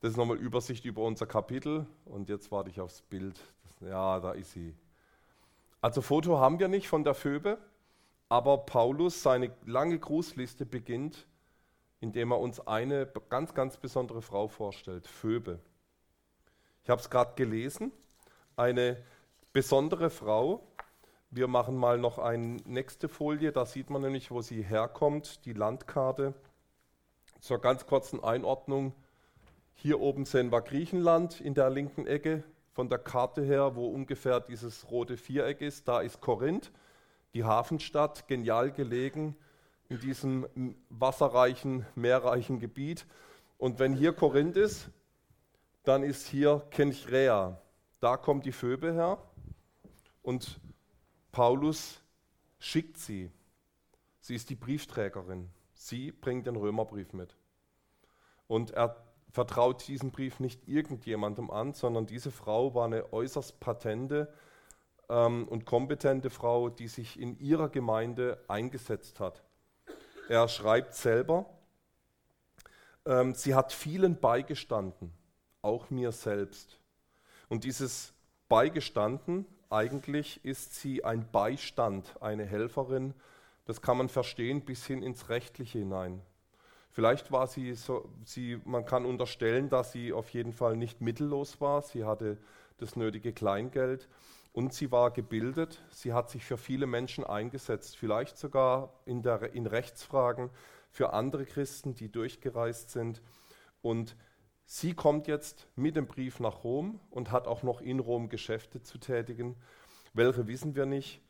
Das 0.00 0.10
ist 0.10 0.16
nochmal 0.18 0.36
Übersicht 0.36 0.84
über 0.84 1.02
unser 1.02 1.26
Kapitel. 1.26 1.86
Und 2.04 2.28
jetzt 2.28 2.52
warte 2.52 2.68
ich 2.68 2.80
aufs 2.80 3.00
Bild. 3.00 3.40
Ja, 3.80 4.20
da 4.20 4.32
ist 4.32 4.52
sie. 4.52 4.74
Also 5.84 6.00
Foto 6.00 6.38
haben 6.38 6.60
wir 6.60 6.68
nicht 6.68 6.88
von 6.88 7.04
der 7.04 7.12
Phoebe, 7.12 7.58
aber 8.30 8.56
Paulus, 8.56 9.22
seine 9.22 9.50
lange 9.66 9.98
Grußliste 9.98 10.64
beginnt, 10.64 11.26
indem 12.00 12.30
er 12.30 12.40
uns 12.40 12.66
eine 12.66 13.06
ganz, 13.28 13.52
ganz 13.52 13.76
besondere 13.76 14.22
Frau 14.22 14.48
vorstellt, 14.48 15.06
Phoebe. 15.06 15.58
Ich 16.84 16.88
habe 16.88 17.02
es 17.02 17.10
gerade 17.10 17.34
gelesen, 17.34 17.92
eine 18.56 18.96
besondere 19.52 20.08
Frau. 20.08 20.66
Wir 21.30 21.48
machen 21.48 21.76
mal 21.76 21.98
noch 21.98 22.18
eine 22.18 22.56
nächste 22.64 23.10
Folie, 23.10 23.52
da 23.52 23.66
sieht 23.66 23.90
man 23.90 24.00
nämlich, 24.00 24.30
wo 24.30 24.40
sie 24.40 24.62
herkommt, 24.62 25.44
die 25.44 25.52
Landkarte. 25.52 26.32
Zur 27.40 27.60
ganz 27.60 27.84
kurzen 27.84 28.24
Einordnung. 28.24 28.94
Hier 29.74 30.00
oben 30.00 30.24
sehen 30.24 30.50
wir 30.50 30.62
Griechenland 30.62 31.42
in 31.42 31.52
der 31.52 31.68
linken 31.68 32.06
Ecke 32.06 32.42
von 32.74 32.88
der 32.88 32.98
Karte 32.98 33.42
her, 33.42 33.76
wo 33.76 33.86
ungefähr 33.86 34.40
dieses 34.40 34.90
rote 34.90 35.16
Viereck 35.16 35.60
ist. 35.60 35.86
Da 35.86 36.00
ist 36.00 36.20
Korinth, 36.20 36.72
die 37.32 37.44
Hafenstadt, 37.44 38.26
genial 38.26 38.72
gelegen 38.72 39.36
in 39.88 40.00
diesem 40.00 40.74
wasserreichen, 40.90 41.86
meerreichen 41.94 42.58
Gebiet. 42.58 43.06
Und 43.58 43.78
wenn 43.78 43.94
hier 43.94 44.12
Korinth 44.12 44.56
ist, 44.56 44.88
dann 45.84 46.02
ist 46.02 46.26
hier 46.26 46.66
Kenchrea. 46.70 47.60
Da 48.00 48.16
kommt 48.16 48.44
die 48.44 48.52
Phoebe 48.52 48.92
her 48.92 49.18
und 50.22 50.60
Paulus 51.30 52.02
schickt 52.58 52.98
sie. 52.98 53.30
Sie 54.20 54.34
ist 54.34 54.50
die 54.50 54.56
Briefträgerin. 54.56 55.48
Sie 55.74 56.10
bringt 56.10 56.46
den 56.46 56.56
Römerbrief 56.56 57.12
mit. 57.12 57.36
Und 58.48 58.72
er 58.72 59.03
vertraut 59.34 59.88
diesen 59.88 60.12
Brief 60.12 60.38
nicht 60.38 60.68
irgendjemandem 60.68 61.50
an, 61.50 61.72
sondern 61.72 62.06
diese 62.06 62.30
Frau 62.30 62.72
war 62.76 62.84
eine 62.84 63.12
äußerst 63.12 63.58
patente 63.58 64.32
ähm, 65.08 65.48
und 65.48 65.66
kompetente 65.66 66.30
Frau, 66.30 66.68
die 66.68 66.86
sich 66.86 67.18
in 67.18 67.36
ihrer 67.40 67.68
Gemeinde 67.68 68.38
eingesetzt 68.46 69.18
hat. 69.18 69.42
Er 70.28 70.46
schreibt 70.46 70.94
selber, 70.94 71.46
ähm, 73.06 73.34
sie 73.34 73.56
hat 73.56 73.72
vielen 73.72 74.20
beigestanden, 74.20 75.12
auch 75.62 75.90
mir 75.90 76.12
selbst. 76.12 76.78
Und 77.48 77.64
dieses 77.64 78.14
beigestanden, 78.48 79.46
eigentlich 79.68 80.44
ist 80.44 80.76
sie 80.76 81.02
ein 81.02 81.28
Beistand, 81.32 82.22
eine 82.22 82.44
Helferin, 82.44 83.14
das 83.64 83.82
kann 83.82 83.98
man 83.98 84.08
verstehen 84.08 84.64
bis 84.64 84.86
hin 84.86 85.02
ins 85.02 85.28
Rechtliche 85.28 85.80
hinein. 85.80 86.22
Vielleicht 86.94 87.32
war 87.32 87.48
sie 87.48 87.74
so, 87.74 88.08
sie, 88.24 88.60
man 88.64 88.84
kann 88.84 89.04
unterstellen, 89.04 89.68
dass 89.68 89.90
sie 89.90 90.12
auf 90.12 90.30
jeden 90.30 90.52
Fall 90.52 90.76
nicht 90.76 91.00
mittellos 91.00 91.60
war. 91.60 91.82
Sie 91.82 92.04
hatte 92.04 92.38
das 92.76 92.94
nötige 92.94 93.32
Kleingeld 93.32 94.08
und 94.52 94.72
sie 94.72 94.92
war 94.92 95.10
gebildet. 95.10 95.82
Sie 95.90 96.12
hat 96.12 96.30
sich 96.30 96.44
für 96.44 96.56
viele 96.56 96.86
Menschen 96.86 97.24
eingesetzt, 97.24 97.96
vielleicht 97.96 98.38
sogar 98.38 98.92
in, 99.06 99.22
der, 99.22 99.54
in 99.54 99.66
Rechtsfragen 99.66 100.50
für 100.88 101.12
andere 101.12 101.46
Christen, 101.46 101.96
die 101.96 102.12
durchgereist 102.12 102.90
sind. 102.90 103.22
Und 103.82 104.14
sie 104.64 104.94
kommt 104.94 105.26
jetzt 105.26 105.66
mit 105.74 105.96
dem 105.96 106.06
Brief 106.06 106.38
nach 106.38 106.62
Rom 106.62 107.00
und 107.10 107.32
hat 107.32 107.48
auch 107.48 107.64
noch 107.64 107.80
in 107.80 107.98
Rom 107.98 108.28
Geschäfte 108.28 108.84
zu 108.84 108.98
tätigen. 108.98 109.56
Welche 110.12 110.46
wissen 110.46 110.76
wir 110.76 110.86
nicht. 110.86 111.20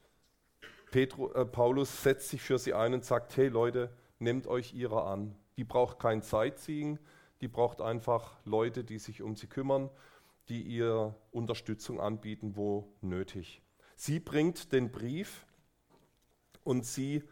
Petru, 0.91 1.33
äh, 1.33 1.47
Paulus 1.47 2.03
setzt 2.03 2.29
sich 2.29 2.43
für 2.43 2.59
sie 2.59 2.75
ein 2.75 2.93
und 2.93 3.07
sagt, 3.07 3.35
hey 3.39 3.49
Leute, 3.49 3.91
nehmt 4.19 4.47
euch 4.47 4.75
ihrer 4.75 5.07
an. 5.07 5.35
Die 5.57 5.65
braucht 5.65 5.99
kein 5.99 6.23
Sightseeing, 6.23 6.99
die 7.41 7.49
braucht 7.49 7.81
einfach 7.81 8.39
Leute, 8.45 8.85
die 8.85 8.99
sich 8.99 9.23
um 9.23 9.37
sie 9.37 9.47
kümmern, 9.47 9.91
die 10.49 10.63
ihr 10.63 11.15
Unterstützung 11.31 12.01
anbieten, 12.01 12.57
wo 12.57 12.93
nötig. 13.01 13.63
Sie 13.97 14.21
bringt 14.21 14.73
den 14.73 14.91
Brief 14.91 15.47
und 16.65 16.85
sie 16.85 17.23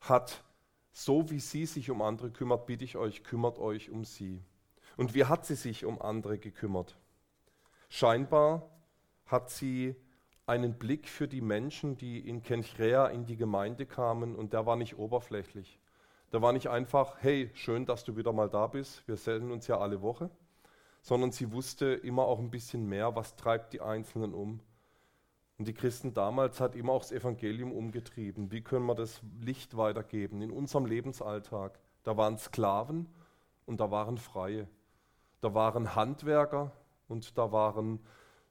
hat, 0.00 0.44
so 0.92 1.30
wie 1.30 1.40
sie 1.40 1.66
sich 1.66 1.90
um 1.90 2.02
andere 2.02 2.30
kümmert, 2.30 2.66
bitte 2.66 2.84
ich 2.84 2.96
euch, 2.96 3.24
kümmert 3.24 3.58
euch 3.58 3.90
um 3.90 4.04
sie. 4.04 4.42
Und 4.96 5.14
wie 5.14 5.24
hat 5.24 5.44
sie 5.44 5.56
sich 5.56 5.84
um 5.84 6.00
andere 6.00 6.38
gekümmert? 6.38 6.96
Scheinbar 7.88 8.70
hat 9.26 9.50
sie 9.50 9.96
einen 10.46 10.78
Blick 10.78 11.08
für 11.08 11.28
die 11.28 11.40
Menschen, 11.40 11.96
die 11.96 12.26
in 12.26 12.42
Kenchrea 12.42 13.08
in 13.08 13.26
die 13.26 13.36
Gemeinde 13.36 13.84
kamen 13.84 14.36
und 14.36 14.52
der 14.52 14.64
war 14.64 14.76
nicht 14.76 14.96
oberflächlich. 14.96 15.78
Da 16.30 16.42
war 16.42 16.52
nicht 16.52 16.68
einfach, 16.68 17.16
hey, 17.20 17.50
schön, 17.54 17.86
dass 17.86 18.04
du 18.04 18.16
wieder 18.16 18.32
mal 18.32 18.48
da 18.48 18.66
bist, 18.66 19.06
wir 19.06 19.16
sehen 19.16 19.52
uns 19.52 19.68
ja 19.68 19.78
alle 19.78 20.02
Woche, 20.02 20.28
sondern 21.00 21.30
sie 21.30 21.52
wusste 21.52 21.86
immer 21.86 22.24
auch 22.24 22.40
ein 22.40 22.50
bisschen 22.50 22.88
mehr, 22.88 23.14
was 23.14 23.36
treibt 23.36 23.72
die 23.72 23.80
Einzelnen 23.80 24.34
um. 24.34 24.60
Und 25.58 25.68
die 25.68 25.72
Christen 25.72 26.12
damals 26.12 26.60
hat 26.60 26.74
immer 26.74 26.92
auch 26.92 27.02
das 27.02 27.12
Evangelium 27.12 27.72
umgetrieben. 27.72 28.50
Wie 28.50 28.60
können 28.60 28.86
wir 28.86 28.94
das 28.94 29.20
Licht 29.40 29.76
weitergeben 29.76 30.42
in 30.42 30.50
unserem 30.50 30.84
Lebensalltag? 30.84 31.78
Da 32.02 32.16
waren 32.16 32.38
Sklaven 32.38 33.08
und 33.64 33.80
da 33.80 33.90
waren 33.90 34.18
Freie. 34.18 34.68
Da 35.40 35.54
waren 35.54 35.94
Handwerker 35.94 36.72
und 37.08 37.38
da 37.38 37.52
waren 37.52 38.00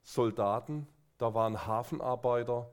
Soldaten, 0.02 0.88
da 1.18 1.34
waren 1.34 1.68
Hafenarbeiter, 1.68 2.70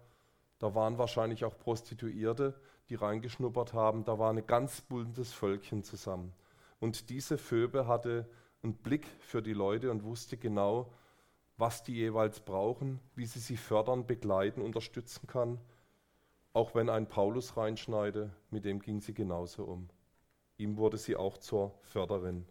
da 0.59 0.75
waren 0.75 0.97
wahrscheinlich 0.97 1.45
auch 1.45 1.59
Prostituierte 1.59 2.55
die 2.93 2.97
reingeschnuppert 2.97 3.73
haben, 3.73 4.05
da 4.05 4.19
war 4.19 4.31
ein 4.31 4.47
ganz 4.47 4.83
buntes 4.83 5.33
Völkchen 5.33 5.83
zusammen. 5.83 6.35
Und 6.79 7.09
diese 7.09 7.39
Phoebe 7.39 7.87
hatte 7.87 8.29
einen 8.63 8.75
Blick 8.75 9.07
für 9.19 9.41
die 9.41 9.55
Leute 9.55 9.91
und 9.91 10.05
wusste 10.05 10.37
genau, 10.37 10.93
was 11.57 11.83
die 11.83 11.95
jeweils 11.95 12.41
brauchen, 12.41 13.01
wie 13.15 13.25
sie 13.25 13.39
sie 13.39 13.57
fördern, 13.57 14.07
begleiten, 14.07 14.61
unterstützen 14.61 15.27
kann. 15.27 15.59
Auch 16.53 16.75
wenn 16.75 16.91
ein 16.91 17.09
Paulus 17.09 17.57
reinschneide, 17.57 18.31
mit 18.51 18.67
dem 18.67 18.79
ging 18.79 19.01
sie 19.01 19.15
genauso 19.15 19.65
um. 19.65 19.89
Ihm 20.59 20.77
wurde 20.77 20.99
sie 20.99 21.17
auch 21.17 21.39
zur 21.39 21.73
Förderin. 21.81 22.45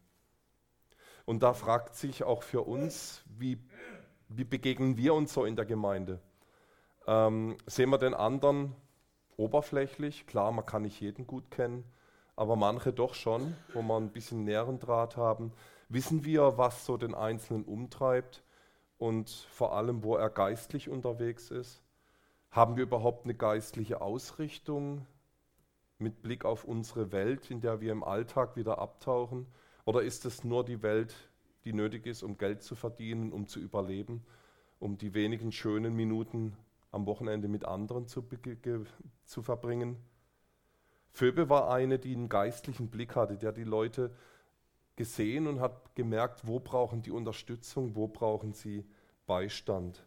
Und 1.25 1.43
da 1.43 1.53
fragt 1.53 1.93
sich 1.93 2.23
auch 2.23 2.41
für 2.41 2.61
uns, 2.61 3.23
wie, 3.37 3.59
wie 4.27 4.43
begegnen 4.43 4.97
wir 4.97 5.13
uns 5.13 5.33
so 5.33 5.45
in 5.45 5.55
der 5.55 5.65
Gemeinde? 5.65 6.19
Ähm, 7.05 7.57
sehen 7.67 7.91
wir 7.91 7.99
den 7.99 8.15
anderen 8.15 8.75
oberflächlich. 9.37 10.27
Klar, 10.27 10.51
man 10.51 10.65
kann 10.65 10.83
nicht 10.83 10.99
jeden 10.99 11.27
gut 11.27 11.51
kennen, 11.51 11.83
aber 12.35 12.55
manche 12.55 12.93
doch 12.93 13.13
schon, 13.13 13.55
wo 13.73 13.81
wir 13.81 13.97
ein 13.97 14.11
bisschen 14.11 14.43
näheren 14.43 14.79
Draht 14.79 15.17
haben. 15.17 15.51
Wissen 15.89 16.23
wir, 16.23 16.57
was 16.57 16.85
so 16.85 16.97
den 16.97 17.13
Einzelnen 17.13 17.65
umtreibt 17.65 18.43
und 18.97 19.29
vor 19.29 19.75
allem, 19.75 20.03
wo 20.03 20.15
er 20.15 20.29
geistlich 20.29 20.89
unterwegs 20.89 21.51
ist? 21.51 21.81
Haben 22.51 22.75
wir 22.75 22.83
überhaupt 22.83 23.25
eine 23.25 23.33
geistliche 23.33 24.01
Ausrichtung 24.01 25.05
mit 25.97 26.21
Blick 26.21 26.45
auf 26.45 26.65
unsere 26.65 27.11
Welt, 27.11 27.49
in 27.51 27.61
der 27.61 27.81
wir 27.81 27.91
im 27.91 28.03
Alltag 28.03 28.55
wieder 28.55 28.79
abtauchen? 28.79 29.47
Oder 29.85 30.01
ist 30.01 30.25
es 30.25 30.43
nur 30.43 30.65
die 30.65 30.81
Welt, 30.81 31.15
die 31.63 31.73
nötig 31.73 32.05
ist, 32.05 32.23
um 32.23 32.37
Geld 32.37 32.63
zu 32.63 32.75
verdienen, 32.75 33.31
um 33.31 33.47
zu 33.47 33.59
überleben, 33.59 34.25
um 34.79 34.97
die 34.97 35.13
wenigen 35.13 35.51
schönen 35.51 35.95
Minuten 35.95 36.57
am 36.91 37.05
Wochenende 37.05 37.47
mit 37.47 37.65
anderen 37.65 38.07
zu, 38.07 38.23
zu 39.25 39.41
verbringen. 39.41 39.97
Phoebe 41.11 41.49
war 41.49 41.71
eine, 41.71 41.99
die 41.99 42.13
einen 42.13 42.29
geistlichen 42.29 42.89
Blick 42.89 43.15
hatte, 43.15 43.37
der 43.37 43.51
die 43.51 43.63
Leute 43.63 44.15
gesehen 44.95 45.47
und 45.47 45.59
hat 45.59 45.95
gemerkt, 45.95 46.47
wo 46.47 46.59
brauchen 46.59 47.01
die 47.01 47.11
Unterstützung, 47.11 47.95
wo 47.95 48.07
brauchen 48.07 48.53
sie 48.53 48.85
Beistand. 49.25 50.05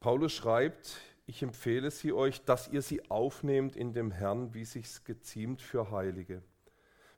Paulus 0.00 0.32
schreibt, 0.32 1.00
ich 1.26 1.42
empfehle 1.42 1.90
sie 1.90 2.12
euch, 2.12 2.44
dass 2.44 2.68
ihr 2.68 2.82
sie 2.82 3.10
aufnehmt 3.10 3.76
in 3.76 3.92
dem 3.92 4.10
Herrn, 4.10 4.54
wie 4.54 4.64
sich's 4.64 5.04
geziemt 5.04 5.60
für 5.60 5.90
Heilige. 5.90 6.42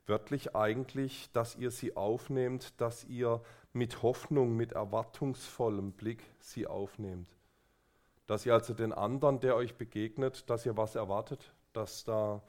Wörtlich 0.05 0.55
eigentlich, 0.55 1.31
dass 1.31 1.55
ihr 1.55 1.71
sie 1.71 1.95
aufnehmt, 1.95 2.79
dass 2.81 3.05
ihr 3.05 3.41
mit 3.71 4.03
Hoffnung, 4.03 4.55
mit 4.55 4.73
erwartungsvollem 4.73 5.93
Blick 5.93 6.23
sie 6.39 6.67
aufnehmt. 6.67 7.27
Dass 8.27 8.45
ihr 8.45 8.53
also 8.53 8.73
den 8.73 8.93
anderen, 8.93 9.39
der 9.39 9.55
euch 9.55 9.75
begegnet, 9.75 10.49
dass 10.49 10.65
ihr 10.65 10.77
was 10.77 10.95
erwartet, 10.95 11.53
dass 11.71 12.03
da 12.03 12.43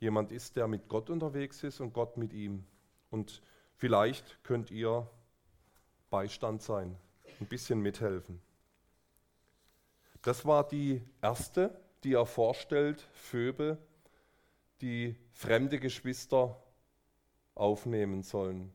jemand 0.00 0.32
ist, 0.32 0.56
der 0.56 0.68
mit 0.68 0.88
Gott 0.88 1.10
unterwegs 1.10 1.62
ist 1.62 1.80
und 1.80 1.92
Gott 1.92 2.16
mit 2.16 2.32
ihm. 2.32 2.64
Und 3.10 3.42
vielleicht 3.76 4.42
könnt 4.44 4.70
ihr 4.70 5.08
Beistand 6.10 6.62
sein, 6.62 6.96
ein 7.40 7.46
bisschen 7.46 7.80
mithelfen. 7.80 8.40
Das 10.22 10.44
war 10.44 10.66
die 10.66 11.02
erste, 11.22 11.78
die 12.04 12.14
er 12.14 12.26
vorstellt, 12.26 13.00
Phoebe, 13.12 13.78
die 14.80 15.16
fremde 15.32 15.78
Geschwister 15.78 16.60
aufnehmen 17.58 18.22
sollen. 18.22 18.72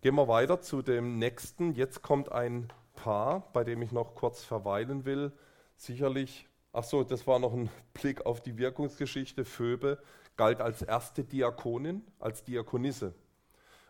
Gehen 0.00 0.14
wir 0.14 0.28
weiter 0.28 0.60
zu 0.60 0.82
dem 0.82 1.18
nächsten. 1.18 1.72
Jetzt 1.74 2.02
kommt 2.02 2.32
ein 2.32 2.72
Paar, 2.94 3.50
bei 3.52 3.64
dem 3.64 3.82
ich 3.82 3.92
noch 3.92 4.14
kurz 4.14 4.42
verweilen 4.42 5.04
will. 5.04 5.32
Sicherlich, 5.76 6.48
ach 6.72 6.84
so, 6.84 7.04
das 7.04 7.26
war 7.26 7.38
noch 7.38 7.52
ein 7.52 7.68
Blick 7.94 8.24
auf 8.24 8.40
die 8.40 8.56
Wirkungsgeschichte. 8.56 9.44
Phoebe 9.44 9.98
galt 10.36 10.60
als 10.60 10.82
erste 10.82 11.24
Diakonin, 11.24 12.02
als 12.18 12.44
Diakonisse. 12.44 13.14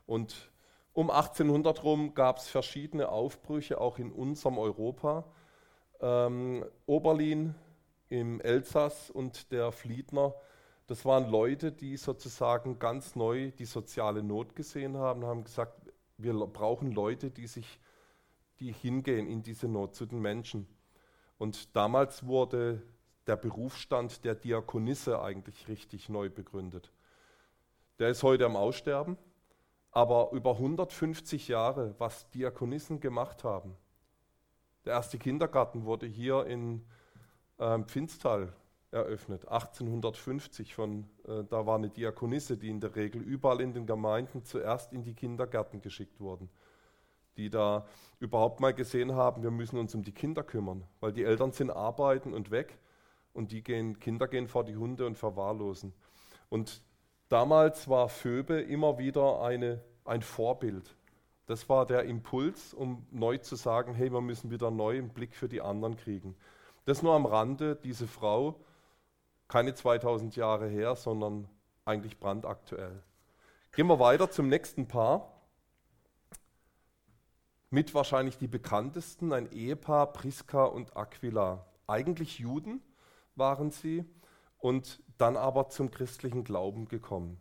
Und 0.07 0.51
Um 0.93 1.11
1800 1.11 1.85
rum 1.85 2.15
gab 2.15 2.39
es 2.39 2.49
verschiedene 2.49 3.09
Aufbrüche, 3.09 3.81
auch 3.81 3.99
in 3.99 4.11
unserem 4.11 4.59
Europa. 4.59 5.25
Ähm, 6.01 6.65
Oberlin 6.87 7.55
im 8.09 8.41
Elsass 8.41 9.11
und 9.11 9.53
der 9.53 9.71
Fliedner, 9.71 10.35
das 10.91 11.05
waren 11.05 11.31
Leute, 11.31 11.71
die 11.71 11.97
sozusagen 11.97 12.81
ganz 12.81 13.15
neu 13.15 13.53
die 13.53 13.65
soziale 13.65 14.25
Not 14.25 14.57
gesehen 14.57 14.97
haben, 14.97 15.25
haben 15.25 15.45
gesagt, 15.45 15.81
wir 16.19 16.35
brauchen 16.35 16.91
Leute, 16.91 17.31
die 17.31 17.47
sich, 17.47 17.79
die 18.59 18.73
hingehen 18.73 19.29
in 19.29 19.41
diese 19.45 19.69
Not 19.69 19.95
zu 19.95 20.05
den 20.05 20.19
Menschen. 20.19 20.67
Und 21.39 21.77
damals 21.77 22.27
wurde 22.27 22.83
der 23.29 23.37
Berufsstand 23.37 24.25
der 24.25 24.35
Diakonisse 24.35 25.23
eigentlich 25.23 25.69
richtig 25.69 26.09
neu 26.09 26.29
begründet. 26.29 26.91
Der 28.01 28.09
ist 28.09 28.25
heute 28.25 28.47
am 28.47 28.57
Aussterben, 28.57 29.17
aber 29.93 30.33
über 30.33 30.55
150 30.55 31.47
Jahre, 31.47 31.95
was 31.99 32.29
Diakonissen 32.31 32.99
gemacht 32.99 33.45
haben. 33.45 33.77
Der 34.85 34.95
erste 34.95 35.19
Kindergarten 35.19 35.85
wurde 35.85 36.07
hier 36.07 36.47
in 36.47 36.85
äh, 37.59 37.79
Pfinstal 37.79 38.53
eröffnet, 38.91 39.49
1850. 39.49 40.75
Von, 40.75 41.09
äh, 41.27 41.45
da 41.45 41.67
war 41.67 41.77
eine 41.77 41.91
Diakonisse, 41.91 42.57
die 42.57 42.69
in 42.69 42.81
der 42.81 42.97
Regel 42.97 43.23
überall 43.23 43.61
in 43.61 43.73
den 43.73 43.87
Gemeinden 43.87 44.45
zuerst 44.45 44.93
in 44.93 45.03
die 45.03 45.15
Kindergärten 45.15 45.81
geschickt 45.81 46.21
wurden, 46.21 46.51
die 47.37 47.51
da 47.51 47.87
überhaupt 48.19 48.61
mal 48.61 48.75
gesehen 48.75 49.15
haben, 49.15 49.43
wir 49.43 49.51
müssen 49.51 49.79
uns 49.79 49.95
um 49.95 50.03
die 50.03 50.13
Kinder 50.13 50.43
kümmern, 50.43 50.85
weil 51.01 51.13
die 51.13 51.25
Eltern 51.25 51.53
sind 51.53 51.71
arbeiten 51.71 52.35
und 52.35 52.51
weg 52.51 52.79
und 53.33 53.53
die 53.53 53.63
gehen, 53.63 53.99
Kinder 53.99 54.29
gehen 54.29 54.49
vor 54.49 54.65
die 54.65 54.77
Hunde 54.77 55.07
und 55.07 55.17
verwahrlosen. 55.17 55.93
Und 56.49 56.83
damals 57.29 57.89
war 57.89 58.09
Phoebe 58.09 58.61
immer 58.61 58.99
wieder 58.99 59.43
eine, 59.43 59.83
ein 60.05 60.23
Vorbild. 60.23 60.97
Das 61.47 61.69
war 61.69 61.87
der 61.87 62.05
Impuls, 62.05 62.75
um 62.75 63.07
neu 63.11 63.39
zu 63.39 63.57
sagen, 63.57 63.95
hey, 63.95 64.13
wir 64.13 64.21
müssen 64.21 64.51
wieder 64.51 64.71
neu 64.71 64.99
einen 64.99 65.11
Blick 65.11 65.35
für 65.35 65.49
die 65.49 65.61
anderen 65.61 65.97
kriegen. 65.97 66.37
Das 66.85 67.03
nur 67.03 67.15
am 67.15 67.27
Rande, 67.27 67.77
diese 67.77 68.07
Frau, 68.07 68.61
keine 69.51 69.75
2000 69.75 70.37
Jahre 70.37 70.69
her, 70.69 70.95
sondern 70.95 71.49
eigentlich 71.85 72.21
brandaktuell. 72.21 73.03
Gehen 73.73 73.89
wir 73.89 73.99
weiter 73.99 74.31
zum 74.31 74.49
nächsten 74.49 74.87
Paar. 74.87 75.43
Mit 77.69 77.93
wahrscheinlich 77.93 78.39
die 78.39 78.47
bekanntesten, 78.47 79.33
ein 79.33 79.51
Ehepaar, 79.51 80.13
Priska 80.13 80.65
und 80.65 80.97
Aquila. 80.97 81.67
Eigentlich 81.89 82.39
Juden, 82.39 82.81
waren 83.35 83.73
sie 83.73 84.05
und 84.59 85.03
dann 85.19 85.37
aber 85.37 85.69
zum 85.69 85.91
christlichen 85.91 86.45
Glauben 86.45 86.87
gekommen. 86.87 87.41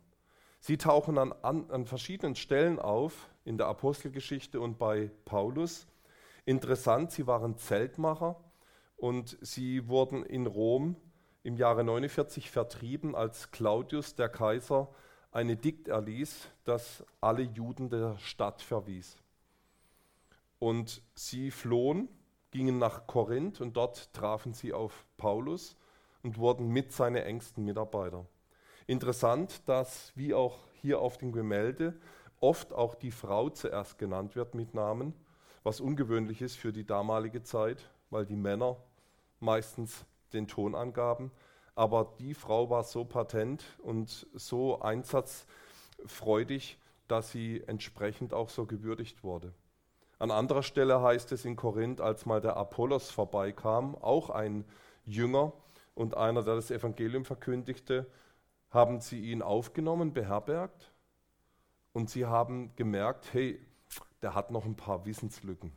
Sie 0.58 0.78
tauchen 0.78 1.16
an, 1.16 1.32
an, 1.42 1.70
an 1.70 1.86
verschiedenen 1.86 2.34
Stellen 2.34 2.80
auf 2.80 3.30
in 3.44 3.56
der 3.56 3.68
Apostelgeschichte 3.68 4.60
und 4.60 4.80
bei 4.80 5.12
Paulus. 5.24 5.86
Interessant, 6.44 7.12
sie 7.12 7.28
waren 7.28 7.56
Zeltmacher 7.56 8.34
und 8.96 9.38
sie 9.42 9.86
wurden 9.86 10.24
in 10.24 10.48
Rom 10.48 10.96
im 11.42 11.56
Jahre 11.56 11.84
49 11.84 12.50
vertrieben, 12.50 13.14
als 13.14 13.50
Claudius, 13.50 14.14
der 14.14 14.28
Kaiser, 14.28 14.88
ein 15.32 15.48
Edikt 15.48 15.88
erließ, 15.88 16.48
das 16.64 17.04
alle 17.20 17.42
Juden 17.42 17.88
der 17.88 18.18
Stadt 18.18 18.62
verwies. 18.62 19.16
Und 20.58 21.02
sie 21.14 21.50
flohen, 21.50 22.08
gingen 22.50 22.78
nach 22.78 23.06
Korinth 23.06 23.60
und 23.60 23.76
dort 23.76 24.12
trafen 24.12 24.52
sie 24.52 24.72
auf 24.72 25.06
Paulus 25.16 25.76
und 26.22 26.36
wurden 26.36 26.68
mit 26.68 26.92
seine 26.92 27.24
engsten 27.24 27.64
Mitarbeiter. 27.64 28.26
Interessant, 28.86 29.68
dass, 29.68 30.12
wie 30.16 30.34
auch 30.34 30.58
hier 30.72 31.00
auf 31.00 31.16
dem 31.16 31.32
Gemälde, 31.32 31.94
oft 32.40 32.72
auch 32.72 32.94
die 32.94 33.12
Frau 33.12 33.50
zuerst 33.50 33.98
genannt 33.98 34.34
wird 34.34 34.54
mit 34.54 34.74
Namen, 34.74 35.14
was 35.62 35.80
ungewöhnlich 35.80 36.42
ist 36.42 36.56
für 36.56 36.72
die 36.72 36.84
damalige 36.84 37.42
Zeit, 37.42 37.90
weil 38.10 38.26
die 38.26 38.36
Männer 38.36 38.76
meistens 39.38 40.04
den 40.32 40.48
Ton 40.48 40.74
angaben. 40.74 41.30
Aber 41.74 42.14
die 42.18 42.34
Frau 42.34 42.70
war 42.70 42.84
so 42.84 43.04
patent 43.04 43.64
und 43.78 44.26
so 44.34 44.80
einsatzfreudig, 44.80 46.78
dass 47.08 47.30
sie 47.30 47.62
entsprechend 47.66 48.34
auch 48.34 48.48
so 48.48 48.66
gewürdigt 48.66 49.24
wurde. 49.24 49.52
An 50.18 50.30
anderer 50.30 50.62
Stelle 50.62 51.00
heißt 51.00 51.32
es 51.32 51.44
in 51.44 51.56
Korinth, 51.56 52.00
als 52.00 52.26
mal 52.26 52.40
der 52.40 52.56
Apollos 52.56 53.10
vorbeikam, 53.10 53.94
auch 53.94 54.30
ein 54.30 54.64
Jünger, 55.06 55.52
und 55.94 56.16
einer, 56.16 56.42
der 56.42 56.54
das 56.54 56.70
Evangelium 56.70 57.24
verkündigte, 57.24 58.06
haben 58.70 59.00
sie 59.00 59.20
ihn 59.20 59.42
aufgenommen, 59.42 60.12
beherbergt 60.12 60.92
und 61.92 62.08
sie 62.08 62.24
haben 62.24 62.74
gemerkt, 62.76 63.32
hey, 63.32 63.60
der 64.22 64.34
hat 64.34 64.50
noch 64.50 64.64
ein 64.64 64.76
paar 64.76 65.04
Wissenslücken. 65.04 65.72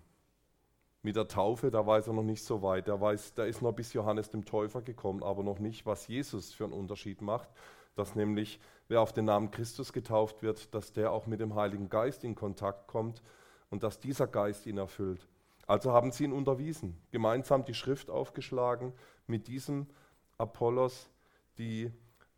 Mit 1.04 1.18
der 1.18 1.28
Taufe, 1.28 1.70
da 1.70 1.86
weiß 1.86 2.08
er 2.08 2.14
noch 2.14 2.24
nicht 2.24 2.44
so 2.44 2.62
weit. 2.62 2.88
Der, 2.88 3.00
weiß, 3.00 3.34
der 3.34 3.48
ist 3.48 3.62
noch 3.62 3.74
bis 3.74 3.92
Johannes 3.92 4.30
dem 4.30 4.46
Täufer 4.46 4.82
gekommen, 4.82 5.22
aber 5.22 5.44
noch 5.44 5.60
nicht, 5.60 5.86
was 5.86 6.08
Jesus 6.08 6.54
für 6.54 6.64
einen 6.64 6.74
Unterschied 6.74 7.22
macht. 7.22 7.50
Dass 7.96 8.16
nämlich, 8.16 8.60
wer 8.88 9.02
auf 9.02 9.12
den 9.12 9.26
Namen 9.26 9.52
Christus 9.52 9.92
getauft 9.92 10.42
wird, 10.42 10.74
dass 10.74 10.94
der 10.94 11.12
auch 11.12 11.28
mit 11.28 11.42
dem 11.42 11.56
Heiligen 11.56 11.90
Geist 11.90 12.24
in 12.24 12.36
Kontakt 12.36 12.88
kommt 12.88 13.22
und 13.70 13.84
dass 13.84 14.00
dieser 14.00 14.28
Geist 14.28 14.66
ihn 14.66 14.78
erfüllt. 14.78 15.28
Also 15.68 15.92
haben 15.92 16.12
sie 16.12 16.24
ihn 16.24 16.34
unterwiesen, 16.34 16.98
gemeinsam 17.12 17.66
die 17.66 17.74
Schrift 17.74 18.10
aufgeschlagen 18.10 18.94
mit 19.28 19.48
diesem 19.48 19.88
Apollos 20.38 21.10
die 21.58 21.92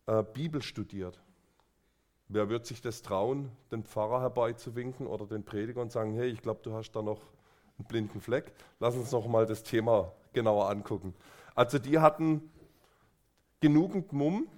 äh, 0.06 0.22
Bibel 0.22 0.60
studiert. 0.60 1.20
Wer 2.28 2.48
wird 2.48 2.66
sich 2.66 2.80
das 2.80 3.02
trauen, 3.02 3.52
den 3.70 3.84
Pfarrer 3.84 4.20
herbeizuwinken 4.20 5.06
oder 5.06 5.26
den 5.26 5.44
Prediger 5.44 5.80
und 5.80 5.92
sagen, 5.92 6.14
hey, 6.14 6.28
ich 6.28 6.42
glaube, 6.42 6.60
du 6.62 6.72
hast 6.72 6.90
da 6.92 7.02
noch 7.02 7.22
einen 7.78 7.86
blinden 7.86 8.20
Fleck. 8.20 8.52
Lass 8.80 8.94
uns 8.94 9.12
noch 9.12 9.26
mal 9.26 9.46
das 9.46 9.62
Thema 9.62 10.12
genauer 10.32 10.68
angucken. 10.70 11.14
Also 11.54 11.78
die 11.78 11.98
hatten 11.98 12.50
genügend 13.60 14.12
Mumm, 14.12 14.48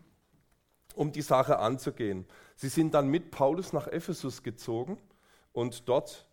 um 0.95 1.13
die 1.13 1.23
Sache 1.23 1.59
anzugehen. 1.59 2.27
Sie 2.57 2.69
sind 2.69 2.95
dann 2.95 3.09
mit 3.09 3.31
Paulus 3.31 3.73
nach 3.73 3.87
Ephesus 3.87 4.43
gezogen 4.43 4.99
und 5.53 5.89
dort 5.89 6.27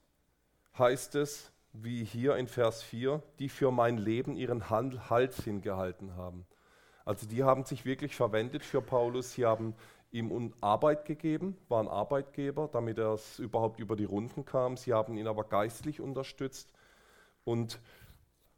heißt 0.78 1.15
es, 1.15 1.52
wie 1.74 2.04
hier 2.04 2.38
in 2.38 2.48
Vers 2.48 2.82
4, 2.82 3.21
die 3.39 3.50
für 3.50 3.71
mein 3.71 3.98
Leben 3.98 4.36
ihren 4.36 4.69
Hals 4.69 5.43
hingehalten 5.43 6.15
haben. 6.15 6.45
Also 7.04 7.28
die 7.28 7.43
haben 7.43 7.63
sich 7.63 7.86
wirklich 7.86 8.15
verwendet 8.15 8.63
für 8.63 8.82
Paulus. 8.82 9.34
Sie 9.34 9.45
haben 9.45 9.76
ihm 10.15 10.54
Arbeit 10.62 11.06
gegeben, 11.06 11.58
waren 11.67 11.88
Arbeitgeber, 11.88 12.69
damit 12.71 12.97
er 12.97 13.13
es 13.13 13.39
überhaupt 13.39 13.80
über 13.80 13.95
die 13.95 14.06
Runden 14.06 14.45
kam. 14.45 14.78
Sie 14.78 14.93
haben 14.93 15.17
ihn 15.17 15.28
aber 15.28 15.43
geistlich 15.43 15.99
unterstützt 15.99 16.71
und 17.43 17.80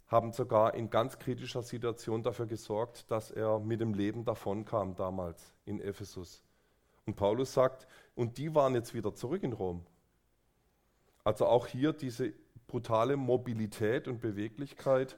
haben 0.08 0.32
sogar 0.32 0.76
in 0.76 0.90
ganz 0.90 1.20
kritischer 1.20 1.64
Situation 1.64 2.24
dafür 2.24 2.46
gesorgt, 2.46 3.10
dass 3.12 3.32
er 3.32 3.60
mit 3.60 3.82
dem 3.82 3.94
Leben 3.94 4.24
davonkam 4.24 4.96
damals 4.96 5.54
in 5.66 5.82
Ephesus. 5.82 6.44
Und 7.06 7.16
Paulus 7.16 7.54
sagt, 7.54 7.88
und 8.16 8.38
die 8.38 8.54
waren 8.54 8.74
jetzt 8.74 8.94
wieder 8.94 9.14
zurück 9.14 9.44
in 9.44 9.54
Rom. 9.54 9.86
Also 11.24 11.46
auch 11.46 11.68
hier 11.68 11.92
diese 11.92 12.34
brutale 12.68 13.18
Mobilität 13.18 14.08
und 14.08 14.22
Beweglichkeit 14.22 15.18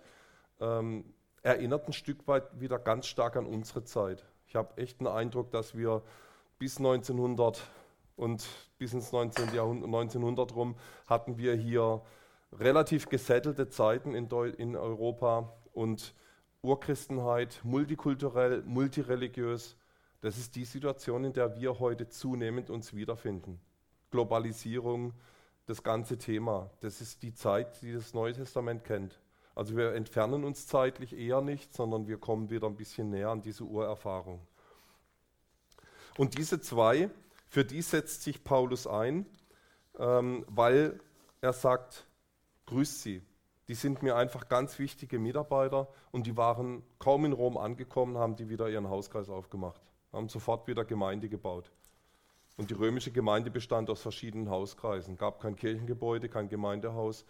ähm, 0.60 1.04
erinnert 1.44 1.88
ein 1.88 1.94
Stück 1.94 2.28
weit 2.28 2.60
wieder 2.60 2.80
ganz 2.80 3.08
stark 3.08 3.36
an 3.36 3.46
unsere 3.46 3.84
Zeit. 3.84 4.26
Ich 4.48 4.56
habe 4.56 4.78
echt 4.78 5.00
den 5.00 5.08
Eindruck, 5.08 5.52
dass 5.52 5.78
wir 5.78 6.02
bis 6.60 6.78
1900 6.78 7.64
und 8.18 8.46
bis 8.78 8.94
ins 8.94 9.12
19. 9.14 9.56
Jahrhundert, 9.56 9.86
1900 9.88 10.56
rum 10.56 10.76
hatten 11.08 11.38
wir 11.38 11.56
hier 11.56 12.02
relativ 12.52 13.08
gesettelte 13.08 13.70
Zeiten 13.70 14.14
in, 14.14 14.30
in 14.58 14.76
Europa 14.76 15.54
und 15.74 16.14
Urchristenheit, 16.62 17.62
multikulturell, 17.64 18.64
multireligiös. 18.64 19.78
Das 20.22 20.38
ist 20.38 20.56
die 20.58 20.66
Situation, 20.66 21.24
in 21.24 21.32
der 21.34 21.56
wir 21.56 21.80
heute 21.80 22.10
zunehmend 22.10 22.70
uns 22.70 22.94
wiederfinden. 22.94 23.62
Globalisierung, 24.12 25.14
das 25.66 25.82
ganze 25.84 26.18
Thema. 26.18 26.70
Das 26.82 27.00
ist 27.00 27.24
die 27.24 27.34
Zeit, 27.34 27.82
die 27.82 27.94
das 27.94 28.14
Neue 28.14 28.34
Testament 28.34 28.84
kennt. 28.84 29.22
Also 29.56 29.78
wir 29.78 29.94
entfernen 29.94 30.44
uns 30.44 30.68
zeitlich 30.68 31.18
eher 31.18 31.42
nicht, 31.42 31.74
sondern 31.74 32.08
wir 32.08 32.18
kommen 32.18 32.50
wieder 32.50 32.68
ein 32.68 32.76
bisschen 32.76 33.12
näher 33.12 33.30
an 33.30 33.42
diese 33.42 33.64
Urerfahrung. 33.64 34.42
Und 36.20 36.38
diese 36.38 36.60
zwei, 36.60 37.10
für 37.48 37.64
die 37.64 37.82
setzt 37.82 38.24
sich 38.24 38.44
Paulus 38.44 38.88
ein, 38.88 39.26
ähm, 39.98 40.44
weil 40.50 41.00
er 41.40 41.54
sagt, 41.54 42.08
grüßt 42.66 43.04
sie. 43.04 43.22
Die 43.70 43.74
sind 43.74 44.04
mir 44.04 44.18
einfach 44.18 44.50
ganz 44.50 44.80
wichtige 44.80 45.18
Mitarbeiter 45.18 45.88
und 46.12 46.28
die 46.28 46.36
waren 46.36 46.84
kaum 47.00 47.24
in 47.24 47.32
Rom 47.32 47.58
angekommen, 47.58 48.18
haben 48.18 48.36
die 48.36 48.50
wieder 48.50 48.68
ihren 48.68 48.90
Hauskreis 48.90 49.30
aufgemacht, 49.30 49.80
haben 50.12 50.28
sofort 50.28 50.68
wieder 50.68 50.84
Gemeinde 50.84 51.30
gebaut. 51.30 51.72
Und 52.58 52.70
die 52.70 52.76
römische 52.76 53.12
Gemeinde 53.12 53.50
bestand 53.50 53.90
aus 53.90 54.02
verschiedenen 54.02 54.50
Hauskreisen. 54.50 55.16
gab 55.16 55.40
kein 55.40 55.56
Kirchengebäude, 55.56 56.28
kein 56.28 56.50
Gemeindehaus, 56.50 57.24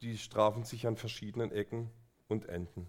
die 0.00 0.16
strafen 0.16 0.64
sich 0.64 0.86
an 0.86 0.96
verschiedenen 0.96 1.52
Ecken 1.52 1.90
und 2.28 2.48
Enden. 2.48 2.88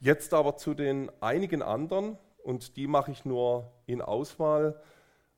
Jetzt 0.00 0.32
aber 0.32 0.56
zu 0.56 0.72
den 0.72 1.12
einigen 1.20 1.60
anderen, 1.60 2.16
und 2.42 2.76
die 2.76 2.86
mache 2.86 3.10
ich 3.10 3.24
nur 3.24 3.72
in 3.86 4.02
Auswahl, 4.02 4.80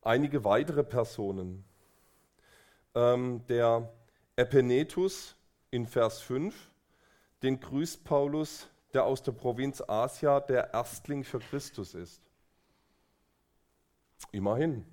einige 0.01 0.43
weitere 0.43 0.83
Personen. 0.83 1.63
ähm, 2.95 3.45
der 3.47 3.91
Epenetus 4.35 5.35
in 5.69 5.85
Vers 5.85 6.21
5, 6.21 6.71
den 7.43 7.59
grüßt 7.59 8.03
Paulus, 8.03 8.69
der 8.93 9.05
aus 9.05 9.21
der 9.21 9.33
Provinz 9.33 9.83
Asia 9.85 10.39
der 10.39 10.73
Erstling 10.73 11.23
für 11.23 11.39
Christus 11.39 11.93
ist. 11.93 12.21
Immerhin, 14.31 14.85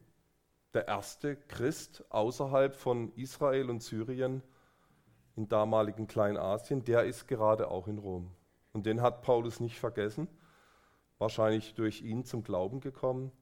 der 0.75 0.89
erste 0.89 1.37
Christ 1.37 2.05
außerhalb 2.11 2.75
von 2.75 3.13
Israel 3.15 3.71
und 3.71 3.83
Syrien 3.83 4.43
im 5.37 5.49
damaligen 5.49 6.07
Kleinasien, 6.07 6.85
der 6.85 7.05
ist 7.05 7.29
gerade 7.29 7.69
auch 7.69 7.87
in 7.87 7.99
Rom. 7.99 8.31
Und 8.73 8.87
den 8.87 9.01
hat 9.01 9.23
Paulus 9.23 9.61
nicht 9.61 9.79
vergessen, 9.79 10.29
wahrscheinlich 11.23 11.73
durch 11.75 12.03
ihn 12.03 12.25
zum 12.25 12.43
Glauben 12.45 12.81
gekommen. 12.81 13.33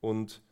Und 0.00 0.42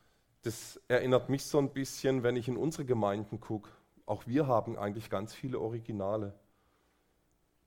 das 0.42 0.81
erinnert 0.88 1.29
mich 1.29 1.44
so 1.44 1.59
ein 1.59 1.72
bisschen, 1.72 2.22
wenn 2.22 2.37
ich 2.37 2.48
in 2.48 2.57
unsere 2.57 2.87
Gemeinden 2.87 3.40
gucke. 3.40 3.70
Auch 4.07 4.27
wir 4.27 4.46
haben 4.46 4.79
eigentlich 4.79 5.11
ganz 5.11 5.35
viele 5.35 5.61
Originale. 5.61 6.35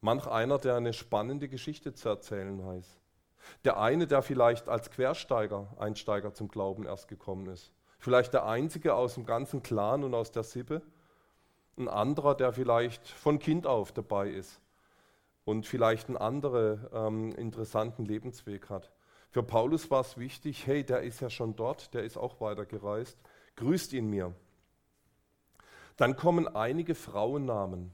Manch 0.01 0.27
einer, 0.27 0.57
der 0.57 0.75
eine 0.75 0.93
spannende 0.93 1.47
Geschichte 1.47 1.93
zu 1.93 2.09
erzählen 2.09 2.65
weiß. 2.65 2.99
Der 3.63 3.79
eine, 3.79 4.07
der 4.07 4.23
vielleicht 4.23 4.69
als 4.69 4.89
Quersteiger, 4.89 5.75
Einsteiger 5.77 6.33
zum 6.33 6.47
Glauben 6.47 6.85
erst 6.85 7.07
gekommen 7.07 7.47
ist. 7.47 7.71
Vielleicht 7.99 8.33
der 8.33 8.45
einzige 8.45 8.95
aus 8.95 9.15
dem 9.15 9.25
ganzen 9.25 9.61
Clan 9.61 10.03
und 10.03 10.13
aus 10.13 10.31
der 10.31 10.43
Sippe. 10.43 10.81
Ein 11.77 11.87
anderer, 11.87 12.35
der 12.35 12.53
vielleicht 12.53 13.07
von 13.07 13.39
Kind 13.39 13.67
auf 13.67 13.91
dabei 13.91 14.29
ist 14.29 14.61
und 15.45 15.65
vielleicht 15.65 16.07
einen 16.07 16.17
anderen 16.17 16.85
ähm, 16.91 17.31
interessanten 17.35 18.03
Lebensweg 18.03 18.69
hat. 18.69 18.91
Für 19.29 19.43
Paulus 19.43 19.89
war 19.91 20.01
es 20.01 20.17
wichtig, 20.17 20.65
hey, 20.67 20.83
der 20.83 21.01
ist 21.01 21.21
ja 21.21 21.29
schon 21.29 21.55
dort, 21.55 21.93
der 21.93 22.03
ist 22.03 22.17
auch 22.17 22.41
weitergereist, 22.41 23.17
grüßt 23.55 23.93
ihn 23.93 24.09
mir. 24.09 24.33
Dann 25.97 26.15
kommen 26.17 26.47
einige 26.47 26.95
Frauennamen. 26.95 27.91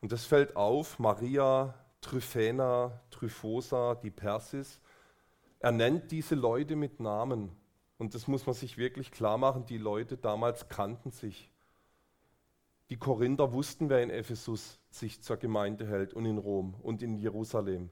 Und 0.00 0.12
das 0.12 0.24
fällt 0.24 0.56
auf, 0.56 0.98
Maria, 0.98 1.74
Tryphena, 2.00 3.00
Tryphosa, 3.10 3.94
die 3.94 4.10
Persis. 4.10 4.80
Er 5.60 5.72
nennt 5.72 6.10
diese 6.10 6.34
Leute 6.34 6.76
mit 6.76 7.00
Namen. 7.00 7.50
Und 7.96 8.14
das 8.14 8.28
muss 8.28 8.46
man 8.46 8.54
sich 8.54 8.78
wirklich 8.78 9.10
klar 9.10 9.38
machen, 9.38 9.66
die 9.66 9.78
Leute 9.78 10.16
damals 10.16 10.68
kannten 10.68 11.10
sich. 11.10 11.50
Die 12.90 12.96
Korinther 12.96 13.52
wussten, 13.52 13.90
wer 13.90 14.02
in 14.02 14.10
Ephesus 14.10 14.80
sich 14.90 15.22
zur 15.22 15.36
Gemeinde 15.36 15.86
hält 15.86 16.14
und 16.14 16.24
in 16.24 16.38
Rom 16.38 16.74
und 16.82 17.02
in 17.02 17.18
Jerusalem. 17.18 17.90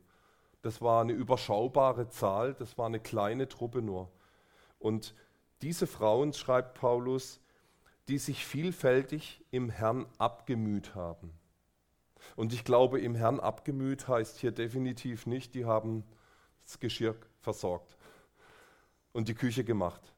Das 0.63 0.81
war 0.81 1.03
eine 1.03 1.13
überschaubare 1.13 2.09
Zahl, 2.09 2.55
das 2.55 2.79
war 2.79 2.87
eine 2.87 3.01
kleine 3.01 3.49
Truppe 3.49 3.83
nur. 3.83 4.11
Und 4.79 5.15
diese 5.63 5.87
Frauen, 5.87 6.33
schreibt 6.33 6.79
Paulus, 6.79 7.41
die 8.09 8.19
sich 8.19 8.45
vielfältig 8.45 9.45
im 9.51 9.69
Herrn 9.69 10.07
abgemüht 10.19 10.95
haben. 10.95 11.33
Und 12.35 12.53
ich 12.53 12.65
glaube, 12.65 13.01
im 13.01 13.15
Herrn 13.15 13.41
abgemüht 13.41 14.09
heißt 14.09 14.39
hier 14.39 14.53
definitiv 14.53 15.27
nicht, 15.27 15.55
die 15.55 15.65
haben 15.65 16.05
das 16.65 16.81
Geschirr 16.81 17.17
versorgt 17.41 17.97
und 19.13 19.29
die 19.29 19.35
Küche 19.35 19.65
gemacht, 19.65 20.15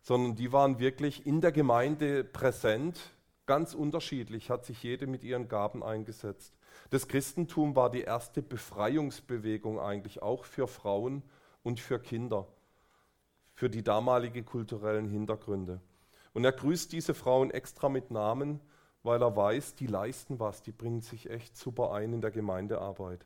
sondern 0.00 0.34
die 0.34 0.52
waren 0.52 0.78
wirklich 0.78 1.26
in 1.26 1.40
der 1.40 1.52
Gemeinde 1.52 2.24
präsent, 2.24 3.13
ganz 3.46 3.74
unterschiedlich, 3.74 4.50
hat 4.50 4.64
sich 4.64 4.82
jede 4.82 5.06
mit 5.06 5.24
ihren 5.24 5.48
Gaben 5.48 5.82
eingesetzt. 5.82 6.54
Das 6.90 7.08
Christentum 7.08 7.76
war 7.76 7.90
die 7.90 8.02
erste 8.02 8.42
Befreiungsbewegung 8.42 9.80
eigentlich 9.80 10.22
auch 10.22 10.44
für 10.44 10.66
Frauen 10.66 11.22
und 11.62 11.80
für 11.80 11.98
Kinder, 11.98 12.46
für 13.54 13.70
die 13.70 13.82
damalige 13.82 14.42
kulturellen 14.42 15.08
Hintergründe. 15.08 15.80
Und 16.32 16.44
er 16.44 16.52
grüßt 16.52 16.92
diese 16.92 17.14
Frauen 17.14 17.50
extra 17.50 17.88
mit 17.88 18.10
Namen, 18.10 18.60
weil 19.02 19.22
er 19.22 19.36
weiß, 19.36 19.74
die 19.76 19.86
leisten 19.86 20.40
was, 20.40 20.62
die 20.62 20.72
bringen 20.72 21.02
sich 21.02 21.30
echt 21.30 21.56
super 21.56 21.92
ein 21.92 22.12
in 22.12 22.20
der 22.20 22.30
Gemeindearbeit. 22.30 23.24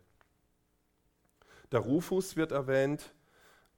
Der 1.72 1.80
Rufus 1.80 2.36
wird 2.36 2.52
erwähnt 2.52 3.14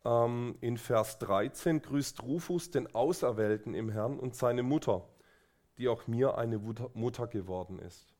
ähm, 0.05 0.57
in 0.61 0.79
Vers 0.79 1.19
13, 1.19 1.83
grüßt 1.83 2.23
Rufus 2.23 2.71
den 2.71 2.95
Auserwählten 2.95 3.75
im 3.75 3.91
Herrn 3.91 4.19
und 4.19 4.35
seine 4.35 4.63
Mutter, 4.63 5.07
die 5.81 5.89
auch 5.89 6.07
mir 6.07 6.37
eine 6.37 6.59
Mutter 6.59 7.27
geworden 7.27 7.79
ist. 7.79 8.15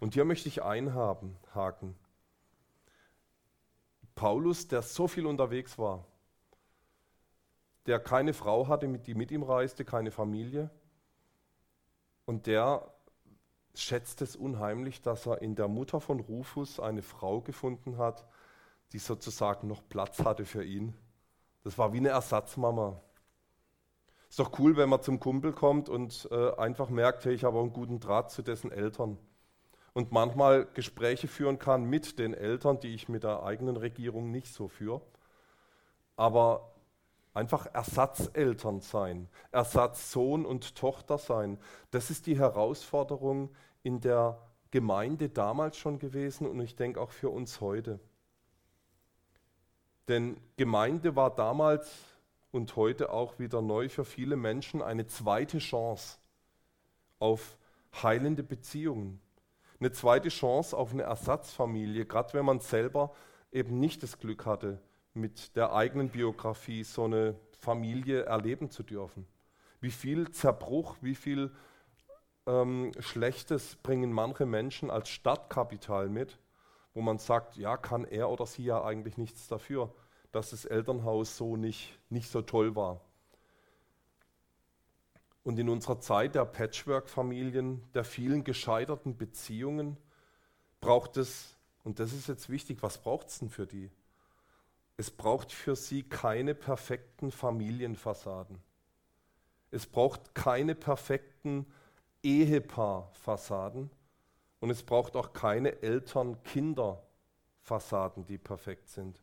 Und 0.00 0.14
hier 0.14 0.24
möchte 0.24 0.48
ich 0.48 0.62
einhaken. 0.62 1.36
Paulus, 4.14 4.68
der 4.68 4.82
so 4.82 5.08
viel 5.08 5.26
unterwegs 5.26 5.78
war, 5.78 6.06
der 7.86 7.98
keine 7.98 8.34
Frau 8.34 8.68
hatte, 8.68 8.88
die 8.98 9.14
mit 9.14 9.30
ihm 9.30 9.42
reiste, 9.42 9.84
keine 9.84 10.10
Familie, 10.10 10.70
und 12.24 12.46
der 12.46 12.92
schätzt 13.74 14.20
es 14.22 14.36
unheimlich, 14.36 15.00
dass 15.02 15.26
er 15.26 15.40
in 15.40 15.54
der 15.54 15.66
Mutter 15.66 16.00
von 16.00 16.20
Rufus 16.20 16.78
eine 16.78 17.02
Frau 17.02 17.40
gefunden 17.40 17.96
hat, 17.96 18.26
die 18.92 18.98
sozusagen 18.98 19.66
noch 19.66 19.82
Platz 19.88 20.20
hatte 20.24 20.44
für 20.44 20.62
ihn. 20.62 20.94
Das 21.64 21.78
war 21.78 21.92
wie 21.92 21.98
eine 21.98 22.10
Ersatzmama. 22.10 23.00
Ist 24.28 24.38
doch 24.38 24.58
cool, 24.58 24.76
wenn 24.76 24.88
man 24.88 25.02
zum 25.02 25.20
Kumpel 25.20 25.52
kommt 25.52 25.88
und 25.88 26.28
äh, 26.30 26.52
einfach 26.56 26.90
merkt, 26.90 27.24
hey, 27.24 27.32
ich 27.32 27.44
habe 27.44 27.58
einen 27.58 27.72
guten 27.72 27.98
Draht 27.98 28.30
zu 28.30 28.42
dessen 28.42 28.70
Eltern 28.70 29.18
und 29.94 30.12
manchmal 30.12 30.66
Gespräche 30.74 31.28
führen 31.28 31.58
kann 31.58 31.84
mit 31.84 32.18
den 32.18 32.34
Eltern, 32.34 32.78
die 32.78 32.94
ich 32.94 33.08
mit 33.08 33.24
der 33.24 33.42
eigenen 33.42 33.76
Regierung 33.76 34.30
nicht 34.30 34.52
so 34.52 34.68
führe. 34.68 35.00
Aber 36.16 36.72
einfach 37.32 37.66
Ersatzeltern 37.72 38.80
sein, 38.80 39.28
Ersatzsohn 39.50 40.44
und 40.44 40.74
Tochter 40.76 41.18
sein, 41.18 41.58
das 41.90 42.10
ist 42.10 42.26
die 42.26 42.38
Herausforderung 42.38 43.50
in 43.82 44.00
der 44.00 44.38
Gemeinde 44.70 45.30
damals 45.30 45.78
schon 45.78 45.98
gewesen 45.98 46.46
und 46.46 46.60
ich 46.60 46.76
denke 46.76 47.00
auch 47.00 47.10
für 47.10 47.30
uns 47.30 47.60
heute. 47.60 47.98
Denn 50.08 50.36
Gemeinde 50.56 51.16
war 51.16 51.34
damals 51.34 52.07
und 52.50 52.76
heute 52.76 53.12
auch 53.12 53.38
wieder 53.38 53.60
neu 53.60 53.88
für 53.88 54.04
viele 54.04 54.36
Menschen 54.36 54.82
eine 54.82 55.06
zweite 55.06 55.58
Chance 55.58 56.18
auf 57.18 57.58
heilende 58.02 58.42
Beziehungen, 58.42 59.20
eine 59.80 59.92
zweite 59.92 60.28
Chance 60.28 60.76
auf 60.76 60.92
eine 60.92 61.02
Ersatzfamilie, 61.02 62.06
gerade 62.06 62.34
wenn 62.34 62.44
man 62.44 62.60
selber 62.60 63.14
eben 63.52 63.78
nicht 63.80 64.02
das 64.02 64.18
Glück 64.18 64.46
hatte, 64.46 64.80
mit 65.14 65.56
der 65.56 65.72
eigenen 65.72 66.10
Biografie 66.10 66.84
so 66.84 67.04
eine 67.04 67.34
Familie 67.58 68.22
erleben 68.22 68.70
zu 68.70 68.82
dürfen. 68.82 69.26
Wie 69.80 69.90
viel 69.90 70.30
Zerbruch, 70.30 70.96
wie 71.00 71.14
viel 71.14 71.52
ähm, 72.46 72.92
Schlechtes 72.98 73.76
bringen 73.76 74.12
manche 74.12 74.46
Menschen 74.46 74.90
als 74.90 75.08
Stadtkapital 75.08 76.08
mit, 76.08 76.38
wo 76.94 77.00
man 77.00 77.18
sagt, 77.18 77.56
ja, 77.56 77.76
kann 77.76 78.04
er 78.04 78.30
oder 78.30 78.46
sie 78.46 78.64
ja 78.64 78.82
eigentlich 78.82 79.18
nichts 79.18 79.46
dafür, 79.48 79.94
dass 80.32 80.50
das 80.50 80.64
Elternhaus 80.64 81.36
so 81.36 81.56
nicht, 81.56 81.98
nicht 82.10 82.30
so 82.30 82.42
toll 82.42 82.76
war. 82.76 83.00
Und 85.42 85.58
in 85.58 85.68
unserer 85.68 86.00
Zeit 86.00 86.34
der 86.34 86.44
Patchwork-Familien, 86.44 87.82
der 87.94 88.04
vielen 88.04 88.44
gescheiterten 88.44 89.16
Beziehungen, 89.16 89.96
braucht 90.80 91.16
es, 91.16 91.56
und 91.84 92.00
das 92.00 92.12
ist 92.12 92.28
jetzt 92.28 92.50
wichtig, 92.50 92.82
was 92.82 92.98
braucht 92.98 93.28
es 93.28 93.38
denn 93.38 93.48
für 93.48 93.66
die? 93.66 93.90
Es 94.98 95.10
braucht 95.10 95.50
für 95.52 95.76
sie 95.76 96.02
keine 96.02 96.54
perfekten 96.54 97.30
Familienfassaden. 97.30 98.58
Es 99.70 99.86
braucht 99.86 100.34
keine 100.34 100.74
perfekten 100.74 101.66
Ehepaarfassaden 102.22 103.90
und 104.60 104.70
es 104.70 104.82
braucht 104.82 105.14
auch 105.16 105.32
keine 105.32 105.80
Eltern-Kinder-Fassaden, 105.82 108.26
die 108.26 108.38
perfekt 108.38 108.88
sind. 108.88 109.20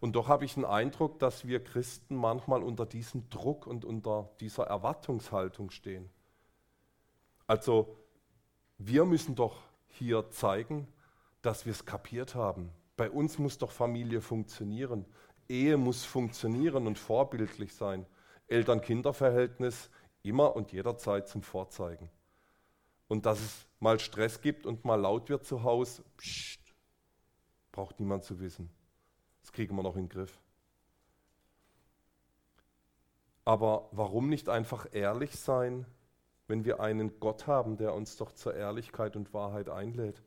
Und 0.00 0.16
doch 0.16 0.28
habe 0.28 0.44
ich 0.44 0.54
den 0.54 0.64
Eindruck, 0.64 1.18
dass 1.18 1.46
wir 1.46 1.62
Christen 1.62 2.16
manchmal 2.16 2.62
unter 2.62 2.86
diesem 2.86 3.28
Druck 3.30 3.66
und 3.66 3.84
unter 3.84 4.30
dieser 4.40 4.64
Erwartungshaltung 4.64 5.70
stehen. 5.70 6.10
Also 7.46 7.96
wir 8.78 9.04
müssen 9.04 9.34
doch 9.34 9.56
hier 9.86 10.30
zeigen, 10.30 10.88
dass 11.42 11.66
wir 11.66 11.72
es 11.72 11.84
kapiert 11.84 12.34
haben. 12.34 12.70
Bei 12.96 13.10
uns 13.10 13.38
muss 13.38 13.58
doch 13.58 13.72
Familie 13.72 14.20
funktionieren. 14.20 15.04
Ehe 15.48 15.76
muss 15.76 16.04
funktionieren 16.04 16.86
und 16.86 16.98
vorbildlich 16.98 17.74
sein. 17.74 18.06
Eltern-Kind-Verhältnis 18.48 19.90
immer 20.22 20.54
und 20.54 20.72
jederzeit 20.72 21.28
zum 21.28 21.42
Vorzeigen. 21.42 22.10
Und 23.08 23.26
dass 23.26 23.40
es 23.40 23.66
mal 23.80 23.98
Stress 23.98 24.40
gibt 24.40 24.66
und 24.66 24.84
mal 24.84 25.00
laut 25.00 25.28
wird 25.28 25.44
zu 25.44 25.62
Hause, 25.62 26.04
pssst, 26.16 26.60
braucht 27.72 27.98
niemand 28.00 28.24
zu 28.24 28.40
wissen. 28.40 28.70
Das 29.42 29.52
kriegen 29.52 29.76
wir 29.76 29.82
noch 29.82 29.96
in 29.96 30.04
den 30.04 30.08
Griff. 30.08 30.40
Aber 33.44 33.88
warum 33.92 34.28
nicht 34.28 34.48
einfach 34.48 34.86
ehrlich 34.92 35.36
sein, 35.36 35.84
wenn 36.46 36.64
wir 36.64 36.80
einen 36.80 37.18
Gott 37.18 37.46
haben, 37.46 37.76
der 37.76 37.94
uns 37.94 38.16
doch 38.16 38.32
zur 38.32 38.54
Ehrlichkeit 38.54 39.16
und 39.16 39.34
Wahrheit 39.34 39.68
einlädt? 39.68 40.22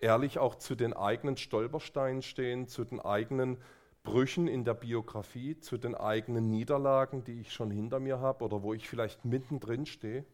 Ehrlich 0.00 0.38
auch 0.38 0.54
zu 0.54 0.74
den 0.74 0.92
eigenen 0.92 1.36
Stolpersteinen 1.36 2.22
stehen, 2.22 2.68
zu 2.68 2.84
den 2.84 3.00
eigenen 3.00 3.58
Brüchen 4.02 4.48
in 4.48 4.64
der 4.64 4.74
Biografie, 4.74 5.58
zu 5.58 5.78
den 5.78 5.94
eigenen 5.94 6.50
Niederlagen, 6.50 7.24
die 7.24 7.40
ich 7.40 7.52
schon 7.52 7.70
hinter 7.70 8.00
mir 8.00 8.20
habe 8.20 8.44
oder 8.44 8.62
wo 8.62 8.74
ich 8.74 8.86
vielleicht 8.86 9.24
mittendrin 9.24 9.86
stehe? 9.86 10.26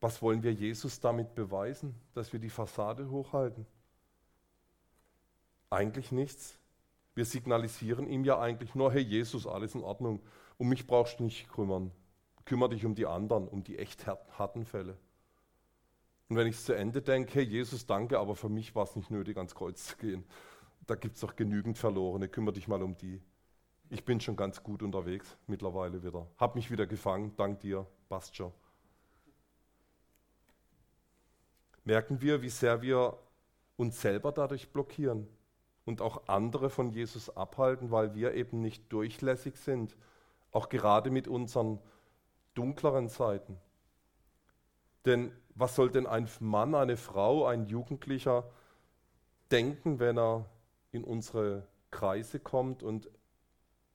Was 0.00 0.20
wollen 0.20 0.42
wir 0.42 0.52
Jesus 0.52 1.00
damit 1.00 1.34
beweisen, 1.34 1.94
dass 2.12 2.34
wir 2.34 2.40
die 2.40 2.50
Fassade 2.50 3.08
hochhalten? 3.08 3.66
Eigentlich 5.70 6.12
nichts. 6.12 6.58
Wir 7.14 7.24
signalisieren 7.24 8.08
ihm 8.08 8.24
ja 8.24 8.40
eigentlich 8.40 8.74
nur, 8.74 8.92
hey 8.92 9.02
Jesus, 9.02 9.46
alles 9.46 9.74
in 9.74 9.82
Ordnung. 9.82 10.20
Um 10.58 10.68
mich 10.68 10.86
brauchst 10.86 11.20
du 11.20 11.24
nicht 11.24 11.48
kümmern. 11.48 11.92
Kümmer 12.44 12.68
dich 12.68 12.84
um 12.84 12.94
die 12.94 13.06
anderen, 13.06 13.48
um 13.48 13.62
die 13.62 13.78
echt 13.78 14.06
harten 14.06 14.64
Fälle. 14.64 14.98
Und 16.28 16.36
wenn 16.36 16.46
ich 16.46 16.58
zu 16.58 16.72
Ende 16.74 17.02
denke, 17.02 17.34
hey 17.34 17.44
Jesus, 17.44 17.86
danke, 17.86 18.18
aber 18.18 18.34
für 18.34 18.48
mich 18.48 18.74
war 18.74 18.84
es 18.84 18.96
nicht 18.96 19.10
nötig, 19.10 19.36
ans 19.36 19.54
Kreuz 19.54 19.86
zu 19.86 19.96
gehen. 19.96 20.24
Da 20.86 20.94
gibt 20.96 21.14
es 21.14 21.20
doch 21.20 21.36
genügend 21.36 21.78
Verlorene, 21.78 22.28
kümmere 22.28 22.54
dich 22.54 22.68
mal 22.68 22.82
um 22.82 22.96
die. 22.96 23.22
Ich 23.90 24.04
bin 24.04 24.20
schon 24.20 24.36
ganz 24.36 24.62
gut 24.62 24.82
unterwegs 24.82 25.36
mittlerweile 25.46 26.02
wieder. 26.02 26.26
Hab 26.36 26.56
mich 26.56 26.70
wieder 26.70 26.86
gefangen, 26.86 27.34
dank 27.36 27.60
dir, 27.60 27.86
passt 28.08 28.34
schon. 28.36 28.52
Merken 31.84 32.20
wir, 32.20 32.42
wie 32.42 32.48
sehr 32.48 32.82
wir 32.82 33.18
uns 33.76 34.00
selber 34.00 34.32
dadurch 34.32 34.70
blockieren 34.70 35.28
und 35.84 36.00
auch 36.00 36.28
andere 36.28 36.70
von 36.70 36.90
Jesus 36.90 37.36
abhalten, 37.36 37.90
weil 37.90 38.14
wir 38.14 38.34
eben 38.34 38.60
nicht 38.60 38.92
durchlässig 38.92 39.56
sind, 39.56 39.96
auch 40.52 40.68
gerade 40.68 41.10
mit 41.10 41.28
unseren 41.28 41.78
dunkleren 42.54 43.08
Seiten. 43.08 43.58
Denn 45.04 45.32
was 45.54 45.76
soll 45.76 45.90
denn 45.90 46.06
ein 46.06 46.28
Mann, 46.40 46.74
eine 46.74 46.96
Frau, 46.96 47.46
ein 47.46 47.66
Jugendlicher 47.66 48.50
denken, 49.50 49.98
wenn 49.98 50.18
er 50.18 50.46
in 50.90 51.04
unsere 51.04 51.66
Kreise 51.90 52.40
kommt 52.40 52.82
und 52.82 53.10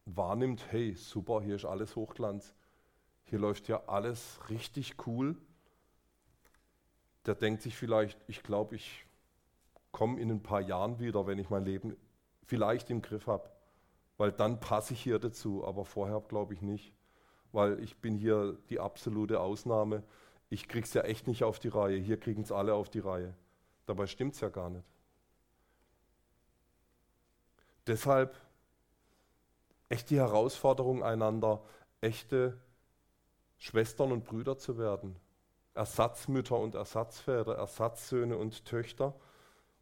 wahrnimmt, 0.05 0.71
hey, 0.71 0.93
super, 0.95 1.41
hier 1.41 1.55
ist 1.55 1.65
alles 1.65 1.95
Hochglanz, 1.95 2.53
hier 3.25 3.39
läuft 3.39 3.67
ja 3.67 3.83
alles 3.87 4.39
richtig 4.49 4.95
cool. 5.07 5.35
Der 7.25 7.35
denkt 7.35 7.61
sich 7.61 7.75
vielleicht, 7.75 8.17
ich 8.27 8.41
glaube, 8.43 8.75
ich 8.75 9.05
komme 9.91 10.19
in 10.19 10.29
ein 10.29 10.43
paar 10.43 10.61
Jahren 10.61 10.99
wieder, 10.99 11.27
wenn 11.27 11.39
ich 11.39 11.49
mein 11.49 11.65
Leben 11.65 11.95
vielleicht 12.43 12.89
im 12.89 13.01
Griff 13.01 13.27
habe, 13.27 13.49
weil 14.17 14.31
dann 14.31 14.59
passe 14.59 14.93
ich 14.93 15.01
hier 15.01 15.19
dazu, 15.19 15.65
aber 15.65 15.85
vorher 15.85 16.21
glaube 16.21 16.53
ich 16.53 16.61
nicht, 16.61 16.93
weil 17.51 17.79
ich 17.83 17.97
bin 17.97 18.15
hier 18.15 18.57
die 18.69 18.79
absolute 18.79 19.39
Ausnahme 19.39 20.03
ich 20.49 20.67
krieg's 20.67 20.93
ja 20.93 21.01
echt 21.03 21.27
nicht 21.27 21.43
auf 21.43 21.59
die 21.59 21.67
Reihe, 21.67 21.97
hier 21.97 22.19
kriegen 22.19 22.41
es 22.41 22.51
alle 22.51 22.73
auf 22.73 22.89
die 22.89 22.99
Reihe. 22.99 23.35
Dabei 23.85 24.07
stimmt 24.07 24.33
es 24.33 24.41
ja 24.41 24.49
gar 24.49 24.69
nicht. 24.69 24.85
Deshalb 27.85 28.35
echt 29.89 30.09
die 30.09 30.19
Herausforderung, 30.19 31.03
einander 31.03 31.63
echte 32.01 32.59
Schwestern 33.57 34.11
und 34.11 34.25
Brüder 34.25 34.57
zu 34.57 34.77
werden. 34.77 35.15
Ersatzmütter 35.73 36.57
und 36.57 36.75
Ersatzväter, 36.75 37.55
Ersatzsöhne 37.55 38.37
und 38.37 38.65
Töchter. 38.65 39.13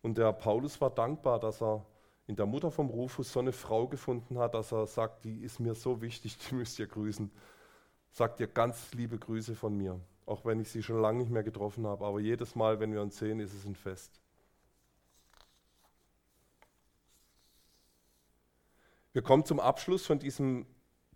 Und 0.02 0.18
der 0.18 0.32
Paulus 0.34 0.80
war 0.80 0.90
dankbar, 0.90 1.40
dass 1.40 1.62
er 1.62 1.86
in 2.28 2.36
der 2.36 2.46
Mutter 2.46 2.72
vom 2.72 2.90
Rufus 2.90 3.32
so 3.32 3.40
eine 3.40 3.54
Frau 3.54 3.88
gefunden 3.88 4.38
hat, 4.38 4.54
dass 4.54 4.72
er 4.72 4.86
sagt, 4.88 5.26
die 5.26 5.40
ist 5.40 5.60
mir 5.60 5.76
so 5.76 6.02
wichtig, 6.02 6.38
die 6.38 6.56
müsst 6.56 6.80
ihr 6.80 6.88
grüßen. 6.88 7.32
Sagt 8.12 8.40
ihr 8.40 8.48
ganz 8.48 8.94
liebe 8.94 9.18
Grüße 9.18 9.56
von 9.56 9.76
mir 9.76 10.00
auch 10.28 10.44
wenn 10.44 10.60
ich 10.60 10.70
sie 10.70 10.84
schon 10.84 11.02
lange 11.02 11.20
nicht 11.20 11.32
mehr 11.32 11.42
getroffen 11.42 11.88
habe. 11.88 12.06
Aber 12.06 12.20
jedes 12.20 12.54
Mal, 12.54 12.80
wenn 12.80 12.94
wir 12.94 13.02
uns 13.02 13.18
sehen, 13.18 13.40
ist 13.40 13.54
es 13.54 13.66
ein 13.66 13.76
Fest. 13.76 14.20
Wir 19.14 19.22
kommen 19.24 19.46
zum 19.46 19.60
Abschluss 19.60 20.06
von 20.06 20.20
diesem 20.20 20.68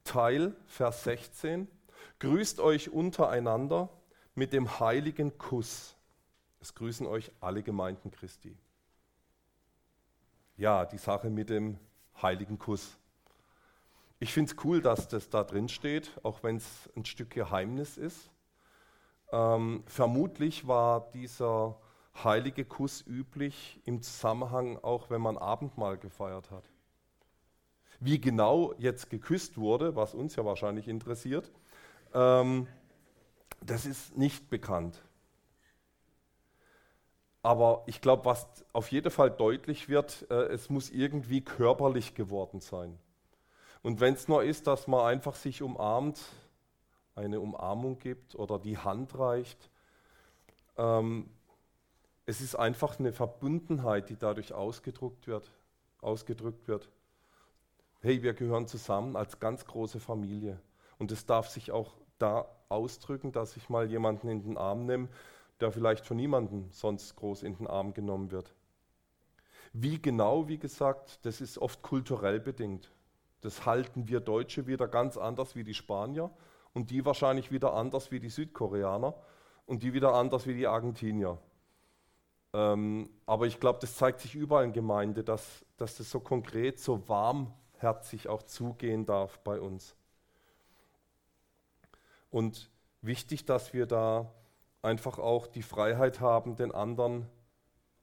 Teil, 0.05 0.55
Vers 0.65 1.03
16. 1.03 1.67
Grüßt 2.19 2.61
euch 2.61 2.89
untereinander 2.89 3.89
mit 4.33 4.53
dem 4.53 4.79
heiligen 4.79 5.37
Kuss. 5.37 5.97
Es 6.61 6.73
grüßen 6.73 7.05
euch 7.05 7.31
alle 7.41 7.63
Gemeinden 7.63 8.11
Christi. 8.11 8.57
Ja, 10.61 10.85
die 10.85 10.99
Sache 10.99 11.31
mit 11.31 11.49
dem 11.49 11.79
heiligen 12.21 12.59
Kuss. 12.59 12.95
Ich 14.19 14.31
finde 14.31 14.51
es 14.51 14.63
cool, 14.63 14.79
dass 14.79 15.07
das 15.07 15.27
da 15.27 15.43
drin 15.43 15.69
steht, 15.69 16.11
auch 16.21 16.43
wenn 16.43 16.57
es 16.57 16.87
ein 16.95 17.03
Stück 17.03 17.31
Geheimnis 17.31 17.97
ist. 17.97 18.29
Ähm, 19.31 19.81
vermutlich 19.87 20.67
war 20.67 21.09
dieser 21.15 21.79
heilige 22.23 22.63
Kuss 22.63 23.03
üblich 23.07 23.81
im 23.85 24.03
Zusammenhang 24.03 24.77
auch, 24.77 25.09
wenn 25.09 25.19
man 25.19 25.39
Abendmahl 25.39 25.97
gefeiert 25.97 26.51
hat. 26.51 26.65
Wie 27.99 28.21
genau 28.21 28.75
jetzt 28.77 29.09
geküsst 29.09 29.57
wurde, 29.57 29.95
was 29.95 30.13
uns 30.13 30.35
ja 30.35 30.45
wahrscheinlich 30.45 30.87
interessiert, 30.87 31.51
ähm, 32.13 32.67
das 33.61 33.87
ist 33.87 34.15
nicht 34.15 34.51
bekannt. 34.51 35.01
Aber 37.43 37.83
ich 37.87 38.01
glaube, 38.01 38.25
was 38.25 38.47
auf 38.71 38.91
jeden 38.91 39.11
Fall 39.11 39.31
deutlich 39.31 39.89
wird, 39.89 40.27
äh, 40.29 40.45
es 40.45 40.69
muss 40.69 40.89
irgendwie 40.91 41.41
körperlich 41.41 42.13
geworden 42.13 42.59
sein. 42.59 42.97
Und 43.81 43.99
wenn 43.99 44.13
es 44.13 44.27
nur 44.27 44.43
ist, 44.43 44.67
dass 44.67 44.87
man 44.87 45.05
einfach 45.05 45.35
sich 45.35 45.63
umarmt, 45.63 46.19
eine 47.15 47.39
Umarmung 47.39 47.99
gibt 47.99 48.35
oder 48.35 48.59
die 48.59 48.77
Hand 48.77 49.17
reicht. 49.17 49.69
Ähm, 50.77 51.29
es 52.25 52.41
ist 52.41 52.55
einfach 52.55 52.99
eine 52.99 53.11
Verbundenheit, 53.11 54.09
die 54.09 54.17
dadurch 54.17 54.53
ausgedrückt 54.53 55.27
wird, 55.27 55.51
ausgedrückt 56.01 56.67
wird. 56.67 56.89
Hey, 58.01 58.23
wir 58.23 58.33
gehören 58.33 58.67
zusammen 58.67 59.15
als 59.15 59.39
ganz 59.39 59.65
große 59.65 59.99
Familie. 59.99 60.59
Und 60.97 61.11
es 61.11 61.25
darf 61.25 61.49
sich 61.49 61.71
auch 61.71 61.93
da 62.17 62.47
ausdrücken, 62.69 63.31
dass 63.31 63.57
ich 63.57 63.69
mal 63.69 63.89
jemanden 63.89 64.29
in 64.29 64.43
den 64.43 64.57
Arm 64.57 64.85
nehme, 64.85 65.09
der 65.61 65.71
vielleicht 65.71 66.05
von 66.05 66.17
niemandem 66.17 66.69
sonst 66.71 67.15
groß 67.15 67.43
in 67.43 67.55
den 67.55 67.67
Arm 67.67 67.93
genommen 67.93 68.31
wird. 68.31 68.53
Wie 69.73 70.01
genau, 70.01 70.47
wie 70.47 70.57
gesagt, 70.57 71.25
das 71.25 71.39
ist 71.39 71.57
oft 71.57 71.81
kulturell 71.81 72.39
bedingt. 72.39 72.91
Das 73.41 73.65
halten 73.65 74.07
wir 74.07 74.19
Deutsche 74.19 74.67
wieder 74.67 74.87
ganz 74.87 75.17
anders 75.17 75.55
wie 75.55 75.63
die 75.63 75.73
Spanier 75.73 76.29
und 76.73 76.91
die 76.91 77.05
wahrscheinlich 77.05 77.51
wieder 77.51 77.73
anders 77.73 78.11
wie 78.11 78.19
die 78.19 78.29
Südkoreaner 78.29 79.15
und 79.65 79.83
die 79.83 79.93
wieder 79.93 80.13
anders 80.13 80.45
wie 80.45 80.53
die 80.53 80.67
Argentinier. 80.67 81.37
Ähm, 82.53 83.09
aber 83.25 83.47
ich 83.47 83.59
glaube, 83.59 83.79
das 83.79 83.95
zeigt 83.95 84.19
sich 84.19 84.35
überall 84.35 84.65
in 84.65 84.73
Gemeinde, 84.73 85.23
dass, 85.23 85.65
dass 85.77 85.95
das 85.95 86.11
so 86.11 86.19
konkret, 86.19 86.79
so 86.79 87.07
warmherzig 87.07 88.27
auch 88.27 88.43
zugehen 88.43 89.05
darf 89.05 89.39
bei 89.39 89.59
uns. 89.59 89.95
Und 92.29 92.69
wichtig, 93.01 93.45
dass 93.45 93.73
wir 93.73 93.85
da 93.85 94.31
einfach 94.81 95.19
auch 95.19 95.47
die 95.47 95.61
Freiheit 95.61 96.19
haben, 96.19 96.55
den 96.55 96.71
anderen 96.71 97.27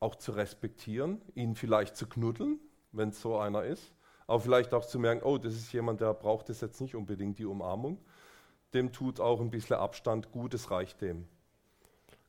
auch 0.01 0.14
zu 0.14 0.33
respektieren, 0.33 1.21
ihn 1.35 1.55
vielleicht 1.55 1.97
zu 1.97 2.07
knuddeln, 2.07 2.61
wenn 2.93 3.11
es 3.11 3.21
so 3.21 3.37
einer 3.37 3.64
ist, 3.64 3.93
aber 4.27 4.41
vielleicht 4.41 4.75
auch 4.75 4.85
zu 4.85 4.99
merken, 4.99 5.23
oh, 5.25 5.38
das 5.38 5.55
ist 5.55 5.73
jemand, 5.73 6.01
der 6.01 6.14
braucht 6.14 6.49
das 6.49 6.61
jetzt 6.61 6.81
nicht 6.81 6.95
unbedingt 6.95 7.38
die 7.38 7.47
Umarmung, 7.47 7.99
dem 8.75 8.93
tut 8.93 9.21
auch 9.21 9.41
ein 9.41 9.51
bisschen 9.51 9.77
Abstand 9.77 10.31
gut, 10.31 10.55
es 10.55 10.71
reicht 10.71 11.01
dem. 11.01 11.27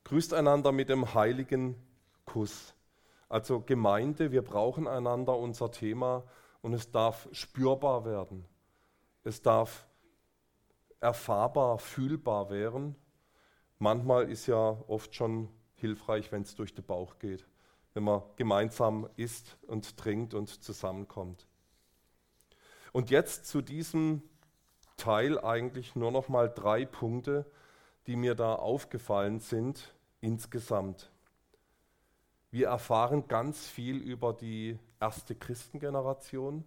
Grüßt 0.04 0.34
einander 0.34 0.72
mit 0.72 0.88
dem 0.88 1.14
heiligen 1.14 1.76
Kuss. 2.24 2.74
Also 3.28 3.60
Gemeinde, 3.60 4.32
wir 4.32 4.42
brauchen 4.42 4.88
einander, 4.88 5.36
unser 5.36 5.70
Thema, 5.70 6.24
und 6.62 6.72
es 6.72 6.90
darf 6.90 7.28
spürbar 7.32 8.04
werden. 8.04 8.44
Es 9.22 9.42
darf 9.42 9.86
erfahrbar, 11.00 11.78
fühlbar 11.78 12.50
werden. 12.50 12.96
Manchmal 13.82 14.30
ist 14.30 14.46
ja 14.46 14.76
oft 14.88 15.14
schon 15.14 15.48
hilfreich, 15.76 16.30
wenn 16.32 16.42
es 16.42 16.54
durch 16.54 16.74
den 16.74 16.84
Bauch 16.84 17.18
geht, 17.18 17.46
wenn 17.94 18.04
man 18.04 18.20
gemeinsam 18.36 19.08
isst 19.16 19.56
und 19.66 19.96
trinkt 19.96 20.34
und 20.34 20.48
zusammenkommt. 20.62 21.46
Und 22.92 23.08
jetzt 23.08 23.46
zu 23.46 23.62
diesem 23.62 24.22
Teil 24.98 25.42
eigentlich 25.42 25.96
nur 25.96 26.12
noch 26.12 26.28
mal 26.28 26.50
drei 26.50 26.84
Punkte, 26.84 27.50
die 28.06 28.16
mir 28.16 28.34
da 28.34 28.54
aufgefallen 28.54 29.40
sind 29.40 29.94
insgesamt. 30.20 31.10
Wir 32.50 32.68
erfahren 32.68 33.28
ganz 33.28 33.66
viel 33.66 33.96
über 33.96 34.34
die 34.34 34.78
erste 35.00 35.34
Christengeneration 35.34 36.64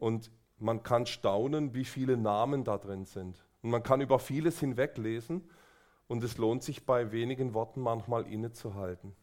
und 0.00 0.32
man 0.58 0.82
kann 0.82 1.06
staunen, 1.06 1.72
wie 1.72 1.84
viele 1.84 2.16
Namen 2.16 2.64
da 2.64 2.78
drin 2.78 3.04
sind. 3.04 3.44
Und 3.62 3.70
man 3.70 3.84
kann 3.84 4.00
über 4.00 4.18
vieles 4.18 4.58
hinweglesen 4.58 5.48
und 6.12 6.22
es 6.22 6.36
lohnt 6.36 6.62
sich 6.62 6.84
bei 6.84 7.10
wenigen 7.10 7.54
Worten 7.54 7.80
manchmal 7.80 8.26
innezuhalten. 8.26 9.16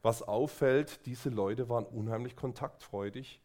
Was 0.00 0.22
auffällt, 0.22 1.04
diese 1.06 1.28
Leute 1.28 1.68
waren 1.68 1.84
unheimlich 1.86 2.36
kontaktfreudig, 2.36 3.40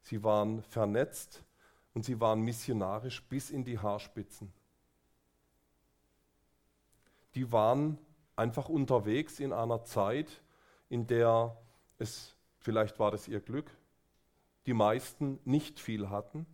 sie 0.00 0.24
waren 0.24 0.62
vernetzt, 0.62 1.44
und 1.92 2.02
sie 2.02 2.18
waren 2.22 2.40
missionarisch 2.40 3.22
bis 3.24 3.50
in 3.50 3.62
die 3.62 3.78
Haarspitzen. 3.78 4.50
Die 7.34 7.52
waren 7.52 7.98
einfach 8.36 8.70
unterwegs 8.70 9.38
in 9.38 9.52
einer 9.52 9.84
Zeit, 9.84 10.42
in 10.88 11.06
der 11.06 11.54
es, 11.98 12.34
vielleicht 12.56 12.98
war 12.98 13.10
das 13.10 13.28
ihr 13.28 13.40
Glück, 13.40 13.70
die 14.64 14.72
meisten 14.72 15.40
nicht 15.44 15.78
viel 15.78 16.08
hatten. 16.08 16.46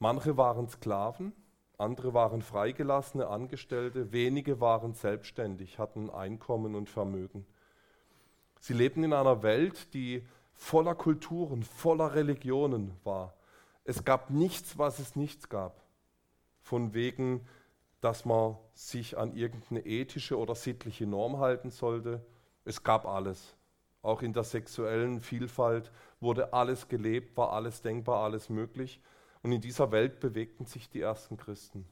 Manche 0.00 0.36
waren 0.36 0.68
Sklaven, 0.68 1.32
andere 1.78 2.14
waren 2.14 2.42
freigelassene 2.42 3.26
Angestellte, 3.26 4.12
wenige 4.12 4.60
waren 4.60 4.94
selbstständig, 4.94 5.78
hatten 5.78 6.10
Einkommen 6.10 6.74
und 6.74 6.88
Vermögen. 6.88 7.46
Sie 8.60 8.74
lebten 8.74 9.04
in 9.04 9.12
einer 9.12 9.42
Welt, 9.42 9.92
die 9.92 10.26
voller 10.54 10.94
Kulturen, 10.94 11.62
voller 11.62 12.14
Religionen 12.14 12.92
war. 13.04 13.34
Es 13.84 14.04
gab 14.04 14.30
nichts, 14.30 14.78
was 14.78 14.98
es 14.98 15.16
nichts 15.16 15.48
gab. 15.48 15.82
Von 16.62 16.94
wegen, 16.94 17.46
dass 18.00 18.24
man 18.24 18.56
sich 18.72 19.18
an 19.18 19.34
irgendeine 19.34 19.84
ethische 19.84 20.38
oder 20.38 20.54
sittliche 20.54 21.06
Norm 21.06 21.38
halten 21.38 21.70
sollte. 21.70 22.24
Es 22.64 22.82
gab 22.82 23.06
alles. 23.06 23.54
Auch 24.00 24.22
in 24.22 24.32
der 24.32 24.44
sexuellen 24.44 25.20
Vielfalt 25.20 25.90
wurde 26.20 26.52
alles 26.52 26.88
gelebt, 26.88 27.36
war 27.36 27.52
alles 27.52 27.82
denkbar, 27.82 28.22
alles 28.22 28.48
möglich. 28.48 29.00
Und 29.44 29.52
in 29.52 29.60
dieser 29.60 29.92
Welt 29.92 30.20
bewegten 30.20 30.64
sich 30.64 30.88
die 30.88 31.02
ersten 31.02 31.36
Christen. 31.36 31.84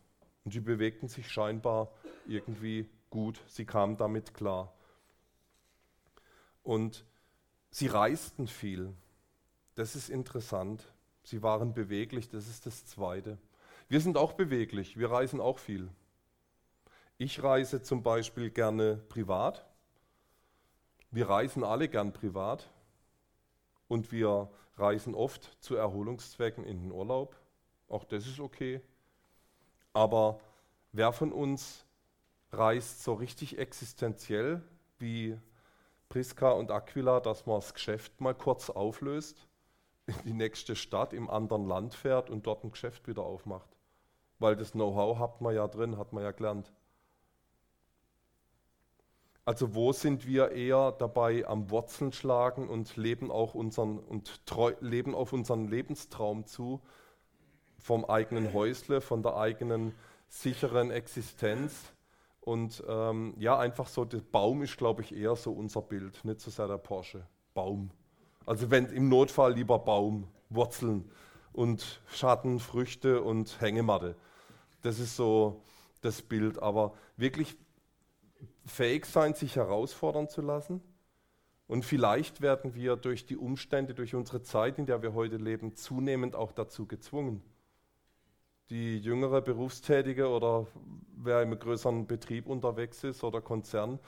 Und 0.42 0.52
sie 0.52 0.60
bewegten 0.60 1.06
sich 1.08 1.30
scheinbar 1.30 1.92
irgendwie 2.26 2.88
gut. 3.10 3.42
Sie 3.46 3.66
kamen 3.66 3.98
damit 3.98 4.32
klar. 4.32 4.72
Und 6.62 7.04
sie 7.70 7.88
reisten 7.88 8.48
viel. 8.48 8.94
Das 9.74 9.96
ist 9.96 10.08
interessant. 10.08 10.82
Sie 11.24 11.42
waren 11.42 11.74
beweglich, 11.74 12.30
das 12.30 12.48
ist 12.48 12.64
das 12.64 12.86
Zweite. 12.86 13.36
Wir 13.86 14.00
sind 14.00 14.16
auch 14.16 14.32
beweglich, 14.32 14.98
wir 14.98 15.10
reisen 15.10 15.38
auch 15.38 15.58
viel. 15.58 15.90
Ich 17.18 17.42
reise 17.42 17.82
zum 17.82 18.02
Beispiel 18.02 18.48
gerne 18.48 18.96
privat. 19.10 19.66
Wir 21.10 21.28
reisen 21.28 21.64
alle 21.64 21.90
gern 21.90 22.14
privat. 22.14 22.70
Und 23.88 24.10
wir 24.10 24.50
reisen 24.78 25.14
oft 25.14 25.62
zu 25.62 25.76
Erholungszwecken 25.76 26.64
in 26.64 26.80
den 26.80 26.92
Urlaub. 26.92 27.36
Auch 27.92 28.04
das 28.04 28.26
ist 28.26 28.40
okay. 28.40 28.80
Aber 29.92 30.40
wer 30.92 31.12
von 31.12 31.30
uns 31.30 31.84
reist 32.50 33.04
so 33.04 33.12
richtig 33.12 33.58
existenziell 33.58 34.62
wie 34.98 35.38
Priska 36.08 36.52
und 36.52 36.70
Aquila, 36.70 37.20
dass 37.20 37.44
man 37.44 37.56
das 37.56 37.74
Geschäft 37.74 38.18
mal 38.20 38.34
kurz 38.34 38.70
auflöst, 38.70 39.46
in 40.06 40.14
die 40.24 40.32
nächste 40.32 40.74
Stadt 40.74 41.12
im 41.12 41.28
anderen 41.28 41.66
Land 41.66 41.94
fährt 41.94 42.30
und 42.30 42.46
dort 42.46 42.64
ein 42.64 42.70
Geschäft 42.70 43.08
wieder 43.08 43.22
aufmacht? 43.24 43.68
Weil 44.38 44.56
das 44.56 44.72
Know-how 44.72 45.18
hat 45.18 45.42
man 45.42 45.54
ja 45.54 45.68
drin, 45.68 45.98
hat 45.98 46.14
man 46.14 46.24
ja 46.24 46.32
gelernt. 46.32 46.72
Also 49.44 49.74
wo 49.74 49.92
sind 49.92 50.26
wir 50.26 50.52
eher 50.52 50.92
dabei 50.92 51.46
am 51.46 51.68
Wurzeln 51.68 52.12
schlagen 52.12 52.68
und 52.68 52.96
leben 52.96 53.30
auch 53.30 53.54
unseren 53.54 53.98
und 53.98 54.46
treu, 54.46 54.74
leben 54.80 55.14
auf 55.14 55.32
unseren 55.32 55.68
Lebenstraum 55.68 56.46
zu, 56.46 56.80
vom 57.82 58.04
eigenen 58.04 58.52
Häusle, 58.52 59.00
von 59.00 59.22
der 59.22 59.36
eigenen 59.36 59.94
sicheren 60.28 60.90
Existenz. 60.90 61.92
Und 62.40 62.82
ähm, 62.88 63.34
ja, 63.38 63.58
einfach 63.58 63.88
so, 63.88 64.04
der 64.04 64.20
Baum 64.20 64.62
ist, 64.62 64.76
glaube 64.76 65.02
ich, 65.02 65.14
eher 65.14 65.36
so 65.36 65.52
unser 65.52 65.82
Bild, 65.82 66.24
nicht 66.24 66.40
so 66.40 66.50
sehr 66.50 66.68
der 66.68 66.78
Porsche. 66.78 67.26
Baum. 67.54 67.90
Also 68.46 68.70
wenn 68.70 68.86
im 68.86 69.08
Notfall 69.08 69.54
lieber 69.54 69.78
Baum, 69.78 70.26
Wurzeln 70.48 71.10
und 71.52 72.00
Schatten, 72.06 72.60
Früchte 72.60 73.22
und 73.22 73.60
Hängematte. 73.60 74.16
Das 74.80 74.98
ist 74.98 75.16
so 75.16 75.62
das 76.00 76.22
Bild. 76.22 76.60
Aber 76.60 76.94
wirklich 77.16 77.56
fähig 78.64 79.06
sein, 79.06 79.34
sich 79.34 79.56
herausfordern 79.56 80.28
zu 80.28 80.40
lassen. 80.40 80.80
Und 81.68 81.84
vielleicht 81.84 82.40
werden 82.40 82.74
wir 82.74 82.96
durch 82.96 83.26
die 83.26 83.36
Umstände, 83.36 83.94
durch 83.94 84.14
unsere 84.14 84.42
Zeit, 84.42 84.78
in 84.78 84.86
der 84.86 85.02
wir 85.02 85.14
heute 85.14 85.36
leben, 85.36 85.74
zunehmend 85.74 86.34
auch 86.34 86.52
dazu 86.52 86.86
gezwungen 86.86 87.42
die 88.70 88.98
jüngere 88.98 89.40
Berufstätige 89.42 90.28
oder 90.28 90.66
wer 91.16 91.42
im 91.42 91.58
größeren 91.58 92.06
Betrieb 92.06 92.48
unterwegs 92.48 93.04
ist 93.04 93.24
oder 93.24 93.40
Konzern, 93.40 93.98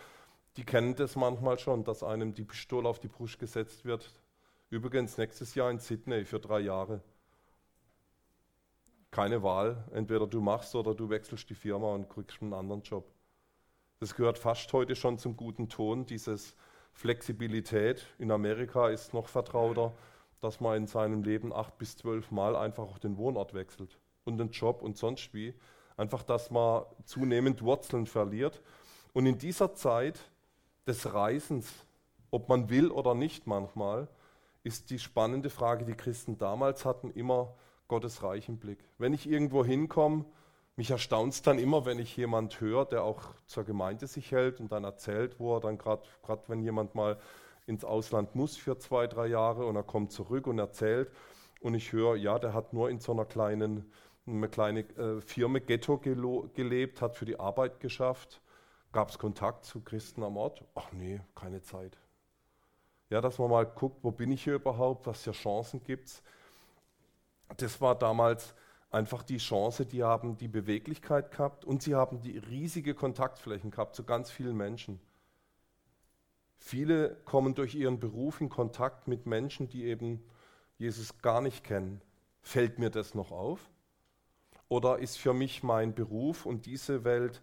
die 0.57 0.64
kennen 0.64 0.95
das 0.95 1.17
manchmal 1.17 1.59
schon, 1.59 1.85
dass 1.85 2.03
einem 2.03 2.35
die 2.35 2.45
Pistole 2.45 2.88
auf 2.88 3.01
die 3.01 3.09
Brust 3.09 3.38
gesetzt 3.38 3.85
wird. 3.85 4.14
Übrigens 4.71 5.19
nächstes 5.19 5.55
Jahr 5.55 5.71
in 5.71 5.79
Sydney 5.79 6.25
für 6.25 6.38
drei 6.38 6.61
Jahre. 6.61 7.01
Keine 9.11 9.43
Wahl, 9.43 9.85
entweder 9.93 10.27
du 10.27 10.40
machst 10.40 10.75
oder 10.75 10.95
du 10.95 11.09
wechselst 11.09 11.49
die 11.51 11.55
Firma 11.55 11.93
und 11.93 12.09
kriegst 12.09 12.40
einen 12.40 12.55
anderen 12.55 12.83
Job. 12.83 13.05
Das 14.01 14.14
gehört 14.14 14.38
fast 14.38 14.73
heute 14.73 14.97
schon 14.97 15.19
zum 15.19 15.37
guten 15.37 15.69
Ton, 15.69 16.07
dieses 16.07 16.55
Flexibilität. 16.93 18.07
In 18.19 18.31
Amerika 18.31 18.88
ist 18.88 19.14
noch 19.14 19.29
vertrauter, 19.29 19.93
dass 20.40 20.61
man 20.61 20.77
in 20.77 20.87
seinem 20.87 21.23
Leben 21.23 21.53
acht 21.53 21.79
bis 21.79 21.97
zwölf 21.97 22.31
Mal 22.31 22.57
einfach 22.57 22.85
auch 22.85 22.99
den 22.99 23.17
Wohnort 23.17 23.55
wechselt 23.55 23.99
und 24.25 24.39
den 24.39 24.51
Job 24.51 24.83
und 24.83 24.97
sonst 24.97 25.33
wie. 25.35 25.55
Einfach, 25.97 26.23
dass 26.23 26.51
man 26.51 26.85
zunehmend 27.05 27.63
Wurzeln 27.63 28.07
verliert. 28.07 28.63
Und 29.13 29.27
in 29.27 29.39
dieser 29.39 29.75
Zeit 29.75 30.19
des 30.87 31.13
Reisens, 31.15 31.73
ob 32.31 32.49
man 32.49 32.69
will 32.69 32.91
oder 32.91 33.15
nicht 33.15 33.47
manchmal, 33.47 34.09
ist 34.65 34.91
die 34.91 34.99
spannende 34.99 35.51
Frage, 35.51 35.85
die 35.85 35.95
Christen 35.95 36.39
damals 36.39 36.85
hatten, 36.85 37.11
immer 37.11 37.55
Gottes 37.87 38.23
Reich 38.23 38.49
im 38.49 38.59
Blick. 38.59 38.79
Wenn 38.99 39.13
ich 39.13 39.29
irgendwo 39.29 39.65
hinkomme, 39.65 40.25
mich 40.77 40.91
erstaunt 40.91 41.35
es 41.35 41.43
dann 41.43 41.59
immer, 41.59 41.85
wenn 41.85 42.01
ich 42.01 42.17
jemand 42.17 42.61
höre, 42.61 42.87
der 42.87 43.05
auch 43.05 43.21
zur 43.47 43.65
Gemeinde 43.65 44.09
sich 44.09 44.33
hält 44.33 44.59
und 44.59 44.73
dann 44.73 44.83
erzählt, 44.83 45.39
wo 45.39 45.55
er 45.55 45.61
dann 45.61 45.79
gerade, 45.79 46.03
wenn 46.49 46.63
jemand 46.63 46.95
mal 46.97 47.19
ins 47.67 47.85
Ausland 47.85 48.35
muss 48.35 48.57
für 48.57 48.79
zwei, 48.79 49.07
drei 49.07 49.29
Jahre 49.29 49.67
und 49.67 49.77
er 49.77 49.85
kommt 49.85 50.11
zurück 50.11 50.47
und 50.47 50.59
erzählt 50.59 51.13
und 51.61 51.75
ich 51.75 51.93
höre, 51.93 52.17
ja, 52.17 52.39
der 52.39 52.55
hat 52.55 52.73
nur 52.73 52.91
in 52.91 52.99
so 52.99 53.13
einer 53.13 53.25
kleinen 53.25 53.91
eine 54.27 54.49
kleine 54.49 54.81
äh, 54.81 55.21
Firma 55.21 55.59
Ghetto 55.59 55.99
gelebt, 55.99 57.03
hat 57.03 57.17
für 57.17 57.25
die 57.25 57.39
Arbeit 57.39 57.81
geschafft. 57.81 58.41
Gab 58.93 59.11
es 59.11 59.19
Kontakt 59.19 59.65
zu 59.65 59.81
Christen 59.81 60.23
am 60.23 60.37
Ort? 60.37 60.65
Ach 60.75 60.93
nee, 60.93 61.21
keine 61.35 61.63
Zeit. 61.63 61.99
Ja, 63.11 63.21
dass 63.21 63.39
man 63.39 63.51
mal 63.51 63.67
guckt, 63.67 64.03
wo 64.03 64.11
bin 64.11 64.33
ich 64.33 64.45
hier 64.45 64.55
überhaupt, 64.55 65.07
was 65.07 65.23
für 65.23 65.33
Chancen 65.33 65.83
gibt 65.83 66.09
es. 66.09 66.23
Das 67.57 67.81
war 67.81 67.95
damals 67.95 68.55
einfach 68.91 69.23
die 69.23 69.39
Chance, 69.39 69.85
die 69.85 70.03
haben 70.03 70.37
die 70.37 70.49
Beweglichkeit 70.49 71.31
gehabt 71.31 71.65
und 71.65 71.83
sie 71.83 71.95
haben 71.95 72.21
die 72.21 72.39
riesige 72.39 72.95
Kontaktflächen 72.95 73.71
gehabt 73.71 73.95
zu 73.95 74.05
ganz 74.05 74.31
vielen 74.31 74.57
Menschen. 74.57 75.01
Viele 76.57 77.17
kommen 77.25 77.55
durch 77.55 77.75
ihren 77.75 78.01
Beruf 78.01 78.41
in 78.41 78.49
Kontakt 78.49 79.07
mit 79.07 79.27
Menschen, 79.27 79.69
die 79.69 79.85
eben 79.85 80.25
Jesus 80.79 81.19
gar 81.19 81.41
nicht 81.41 81.63
kennen. 81.65 82.01
Fällt 82.41 82.79
mir 82.79 82.91
das 82.91 83.15
noch 83.15 83.33
auf? 83.33 83.69
Oder 84.75 84.99
ist 84.99 85.19
für 85.19 85.35
mich 85.35 85.63
mein 85.63 85.95
Beruf 85.95 86.47
und 86.47 86.67
diese 86.67 87.05
Welt 87.05 87.43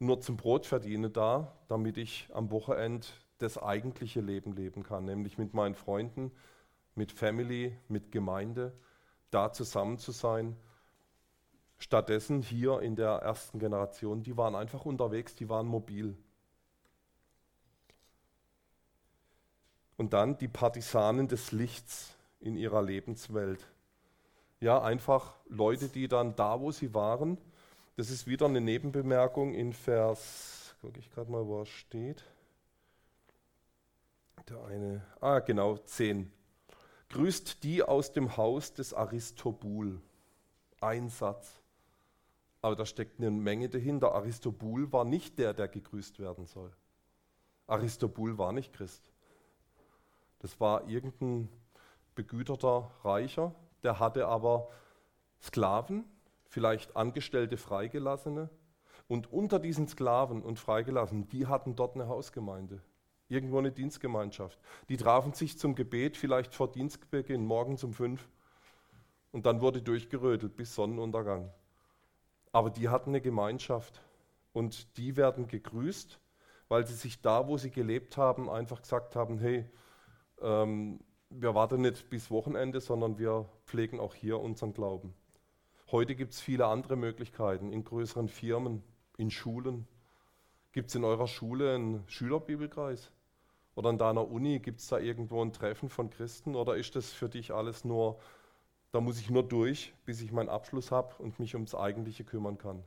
nur 0.00 0.20
zum 0.20 0.36
Brotverdienen 0.36 1.10
da, 1.10 1.56
damit 1.66 1.96
ich 1.96 2.28
am 2.34 2.50
Wochenende 2.50 3.06
das 3.38 3.56
eigentliche 3.56 4.20
Leben 4.20 4.52
leben 4.52 4.82
kann, 4.82 5.06
nämlich 5.06 5.38
mit 5.38 5.54
meinen 5.54 5.74
Freunden, 5.74 6.30
mit 6.94 7.10
Family, 7.10 7.74
mit 7.88 8.12
Gemeinde, 8.12 8.74
da 9.30 9.50
zusammen 9.50 9.96
zu 9.96 10.12
sein. 10.12 10.58
Stattdessen 11.78 12.42
hier 12.42 12.82
in 12.82 12.96
der 12.96 13.12
ersten 13.12 13.58
Generation, 13.58 14.22
die 14.22 14.36
waren 14.36 14.54
einfach 14.54 14.84
unterwegs, 14.84 15.34
die 15.34 15.48
waren 15.48 15.66
mobil. 15.66 16.18
Und 19.96 20.12
dann 20.12 20.36
die 20.36 20.48
Partisanen 20.48 21.28
des 21.28 21.50
Lichts 21.50 22.14
in 22.40 22.56
ihrer 22.56 22.82
Lebenswelt. 22.82 23.66
Ja, 24.60 24.82
einfach 24.82 25.34
Leute, 25.48 25.88
die 25.88 26.08
dann 26.08 26.34
da, 26.34 26.60
wo 26.60 26.72
sie 26.72 26.92
waren, 26.92 27.38
das 27.96 28.10
ist 28.10 28.26
wieder 28.26 28.46
eine 28.46 28.60
Nebenbemerkung 28.60 29.54
in 29.54 29.72
Vers, 29.72 30.74
gucke 30.80 30.98
ich 30.98 31.10
gerade 31.10 31.30
mal, 31.30 31.46
wo 31.46 31.60
er 31.60 31.66
steht. 31.66 32.24
Der 34.48 34.64
eine, 34.64 35.04
ah 35.20 35.40
genau, 35.40 35.76
10. 35.76 36.32
Grüßt 37.10 37.62
die 37.62 37.82
aus 37.82 38.12
dem 38.12 38.36
Haus 38.36 38.72
des 38.74 38.94
Aristobul. 38.94 40.00
Ein 40.80 41.08
Satz. 41.08 41.60
Aber 42.60 42.76
da 42.76 42.84
steckt 42.84 43.18
eine 43.18 43.30
Menge 43.30 43.68
dahinter. 43.68 44.14
Aristobul 44.14 44.92
war 44.92 45.04
nicht 45.04 45.38
der, 45.38 45.54
der 45.54 45.68
gegrüßt 45.68 46.18
werden 46.18 46.46
soll. 46.46 46.72
Aristobul 47.66 48.38
war 48.38 48.52
nicht 48.52 48.72
Christ. 48.72 49.10
Das 50.40 50.58
war 50.60 50.88
irgendein 50.88 51.48
begüterter 52.14 52.90
Reicher, 53.04 53.54
der 53.82 53.98
hatte 53.98 54.26
aber 54.26 54.68
Sklaven, 55.40 56.04
vielleicht 56.46 56.96
Angestellte 56.96 57.56
Freigelassene. 57.56 58.50
Und 59.06 59.32
unter 59.32 59.58
diesen 59.58 59.88
Sklaven 59.88 60.42
und 60.42 60.58
Freigelassenen, 60.58 61.28
die 61.28 61.46
hatten 61.46 61.76
dort 61.76 61.94
eine 61.94 62.08
Hausgemeinde, 62.08 62.82
irgendwo 63.28 63.58
eine 63.58 63.72
Dienstgemeinschaft. 63.72 64.58
Die 64.88 64.96
trafen 64.96 65.32
sich 65.32 65.58
zum 65.58 65.74
Gebet, 65.74 66.16
vielleicht 66.16 66.54
vor 66.54 66.70
Dienstbeginn, 66.70 67.46
morgens 67.46 67.84
um 67.84 67.94
fünf. 67.94 68.28
Und 69.32 69.46
dann 69.46 69.60
wurde 69.60 69.82
durchgerödelt 69.82 70.56
bis 70.56 70.74
Sonnenuntergang. 70.74 71.50
Aber 72.52 72.70
die 72.70 72.88
hatten 72.88 73.10
eine 73.10 73.20
Gemeinschaft 73.20 74.02
und 74.52 74.96
die 74.96 75.16
werden 75.16 75.48
gegrüßt, 75.48 76.18
weil 76.68 76.86
sie 76.86 76.94
sich 76.94 77.20
da, 77.22 77.46
wo 77.46 77.56
sie 77.56 77.70
gelebt 77.70 78.16
haben, 78.16 78.50
einfach 78.50 78.82
gesagt 78.82 79.16
haben, 79.16 79.38
hey, 79.38 79.64
ähm, 80.40 81.00
wir 81.30 81.54
warten 81.54 81.82
nicht 81.82 82.08
bis 82.10 82.30
Wochenende, 82.30 82.80
sondern 82.80 83.18
wir 83.18 83.46
pflegen 83.66 84.00
auch 84.00 84.14
hier 84.14 84.40
unseren 84.40 84.72
Glauben. 84.72 85.14
Heute 85.90 86.14
gibt 86.14 86.32
es 86.32 86.40
viele 86.40 86.66
andere 86.66 86.96
Möglichkeiten 86.96 87.72
in 87.72 87.84
größeren 87.84 88.28
Firmen, 88.28 88.82
in 89.16 89.30
Schulen. 89.30 89.86
Gibt 90.72 90.88
es 90.88 90.94
in 90.94 91.04
eurer 91.04 91.26
Schule 91.26 91.74
einen 91.74 92.04
Schülerbibelkreis? 92.08 93.10
Oder 93.74 93.90
an 93.90 93.98
deiner 93.98 94.28
Uni 94.28 94.58
gibt 94.58 94.80
es 94.80 94.88
da 94.88 94.98
irgendwo 94.98 95.42
ein 95.42 95.52
Treffen 95.52 95.88
von 95.88 96.10
Christen? 96.10 96.56
Oder 96.56 96.76
ist 96.76 96.96
das 96.96 97.12
für 97.12 97.28
dich 97.28 97.52
alles 97.52 97.84
nur, 97.84 98.18
da 98.90 99.00
muss 99.00 99.20
ich 99.20 99.30
nur 99.30 99.42
durch, 99.42 99.92
bis 100.04 100.20
ich 100.20 100.32
meinen 100.32 100.48
Abschluss 100.48 100.90
habe 100.90 101.14
und 101.18 101.38
mich 101.38 101.54
ums 101.54 101.74
Eigentliche 101.74 102.24
kümmern 102.24 102.58
kann? 102.58 102.82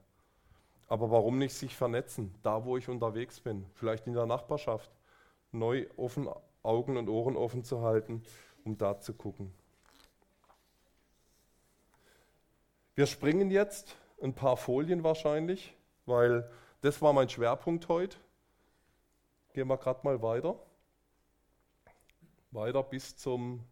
Aber 0.87 1.09
warum 1.09 1.37
nicht 1.37 1.53
sich 1.53 1.75
vernetzen, 1.75 2.35
da 2.43 2.65
wo 2.65 2.75
ich 2.75 2.89
unterwegs 2.89 3.39
bin, 3.39 3.65
vielleicht 3.73 4.07
in 4.07 4.13
der 4.13 4.25
Nachbarschaft, 4.25 4.91
neu 5.53 5.87
offen, 5.95 6.27
Augen 6.63 6.97
und 6.97 7.09
Ohren 7.09 7.35
offen 7.35 7.63
zu 7.63 7.81
halten, 7.81 8.23
um 8.63 8.77
da 8.77 8.99
zu 8.99 9.13
gucken. 9.13 9.53
Wir 12.95 13.07
springen 13.07 13.49
jetzt 13.49 13.95
ein 14.21 14.33
paar 14.33 14.57
Folien 14.57 15.03
wahrscheinlich, 15.03 15.75
weil 16.05 16.49
das 16.81 17.01
war 17.01 17.13
mein 17.13 17.29
Schwerpunkt 17.29 17.87
heute. 17.87 18.17
Gehen 19.53 19.67
wir 19.67 19.77
gerade 19.77 20.01
mal 20.03 20.21
weiter. 20.21 20.59
Weiter 22.51 22.83
bis 22.83 23.15
zum 23.15 23.63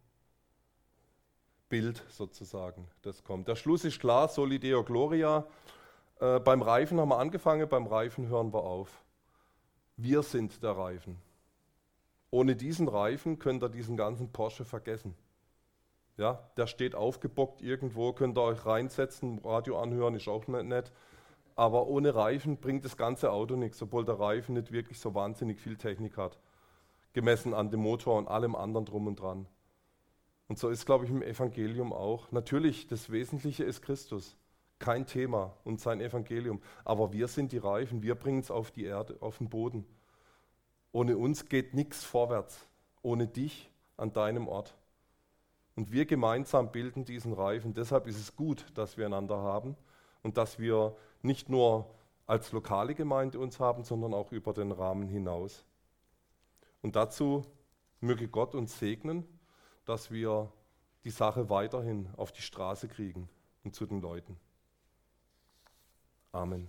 Bild 1.68 2.02
sozusagen, 2.08 2.88
das 3.02 3.22
kommt. 3.22 3.46
Der 3.46 3.56
Schluss 3.56 3.84
ist 3.84 4.00
klar, 4.00 4.28
Solideo 4.28 4.82
Gloria. 4.82 5.46
Äh, 6.18 6.40
beim 6.40 6.62
Reifen 6.62 6.98
haben 6.98 7.10
wir 7.10 7.18
angefangen, 7.18 7.68
beim 7.68 7.86
Reifen 7.86 8.28
hören 8.28 8.52
wir 8.52 8.64
auf. 8.64 9.04
Wir 9.96 10.22
sind 10.22 10.62
der 10.62 10.76
Reifen. 10.76 11.16
Ohne 12.30 12.54
diesen 12.54 12.88
Reifen 12.88 13.38
könnt 13.38 13.62
ihr 13.62 13.68
diesen 13.68 13.96
ganzen 13.96 14.30
Porsche 14.30 14.64
vergessen. 14.64 15.14
Ja, 16.16 16.50
der 16.56 16.66
steht 16.66 16.94
aufgebockt 16.94 17.62
irgendwo, 17.62 18.12
könnt 18.12 18.36
ihr 18.36 18.42
euch 18.42 18.66
reinsetzen, 18.66 19.40
Radio 19.44 19.80
anhören, 19.80 20.14
ist 20.14 20.28
auch 20.28 20.46
nicht 20.46 20.64
nett. 20.64 20.92
Aber 21.56 21.88
ohne 21.88 22.14
Reifen 22.14 22.58
bringt 22.58 22.84
das 22.84 22.96
ganze 22.96 23.32
Auto 23.32 23.56
nichts, 23.56 23.82
obwohl 23.82 24.04
der 24.04 24.20
Reifen 24.20 24.54
nicht 24.54 24.70
wirklich 24.70 25.00
so 25.00 25.14
wahnsinnig 25.14 25.60
viel 25.60 25.76
Technik 25.76 26.16
hat. 26.16 26.38
Gemessen 27.12 27.54
an 27.54 27.70
dem 27.70 27.80
Motor 27.80 28.18
und 28.18 28.28
allem 28.28 28.54
anderen 28.54 28.86
drum 28.86 29.06
und 29.06 29.20
dran. 29.20 29.46
Und 30.48 30.58
so 30.58 30.68
ist, 30.68 30.86
glaube 30.86 31.04
ich, 31.04 31.10
im 31.10 31.22
Evangelium 31.22 31.92
auch. 31.92 32.30
Natürlich, 32.32 32.86
das 32.86 33.10
Wesentliche 33.10 33.64
ist 33.64 33.82
Christus. 33.82 34.36
Kein 34.78 35.06
Thema 35.06 35.54
und 35.64 35.80
sein 35.80 36.00
Evangelium. 36.00 36.60
Aber 36.84 37.12
wir 37.12 37.28
sind 37.28 37.52
die 37.52 37.58
Reifen, 37.58 38.02
wir 38.02 38.14
bringen 38.14 38.40
es 38.40 38.50
auf 38.50 38.70
die 38.70 38.84
Erde, 38.84 39.16
auf 39.20 39.38
den 39.38 39.48
Boden. 39.48 39.84
Ohne 40.92 41.16
uns 41.16 41.46
geht 41.46 41.74
nichts 41.74 42.04
vorwärts. 42.04 42.66
Ohne 43.02 43.26
dich 43.26 43.70
an 43.96 44.12
deinem 44.12 44.48
Ort. 44.48 44.74
Und 45.76 45.92
wir 45.92 46.04
gemeinsam 46.04 46.72
bilden 46.72 47.04
diesen 47.04 47.32
Reifen. 47.32 47.74
Deshalb 47.74 48.06
ist 48.06 48.18
es 48.18 48.36
gut, 48.36 48.66
dass 48.74 48.96
wir 48.96 49.06
einander 49.06 49.38
haben 49.38 49.76
und 50.22 50.36
dass 50.36 50.58
wir 50.58 50.96
nicht 51.22 51.48
nur 51.48 51.88
als 52.26 52.52
lokale 52.52 52.94
Gemeinde 52.94 53.38
uns 53.38 53.60
haben, 53.60 53.84
sondern 53.84 54.14
auch 54.14 54.32
über 54.32 54.52
den 54.52 54.72
Rahmen 54.72 55.08
hinaus. 55.08 55.64
Und 56.82 56.96
dazu 56.96 57.44
möge 58.00 58.28
Gott 58.28 58.54
uns 58.54 58.78
segnen, 58.78 59.24
dass 59.84 60.10
wir 60.10 60.52
die 61.04 61.10
Sache 61.10 61.48
weiterhin 61.48 62.08
auf 62.16 62.32
die 62.32 62.42
Straße 62.42 62.88
kriegen 62.88 63.28
und 63.64 63.74
zu 63.74 63.86
den 63.86 64.00
Leuten. 64.00 64.36
Amen. 66.32 66.68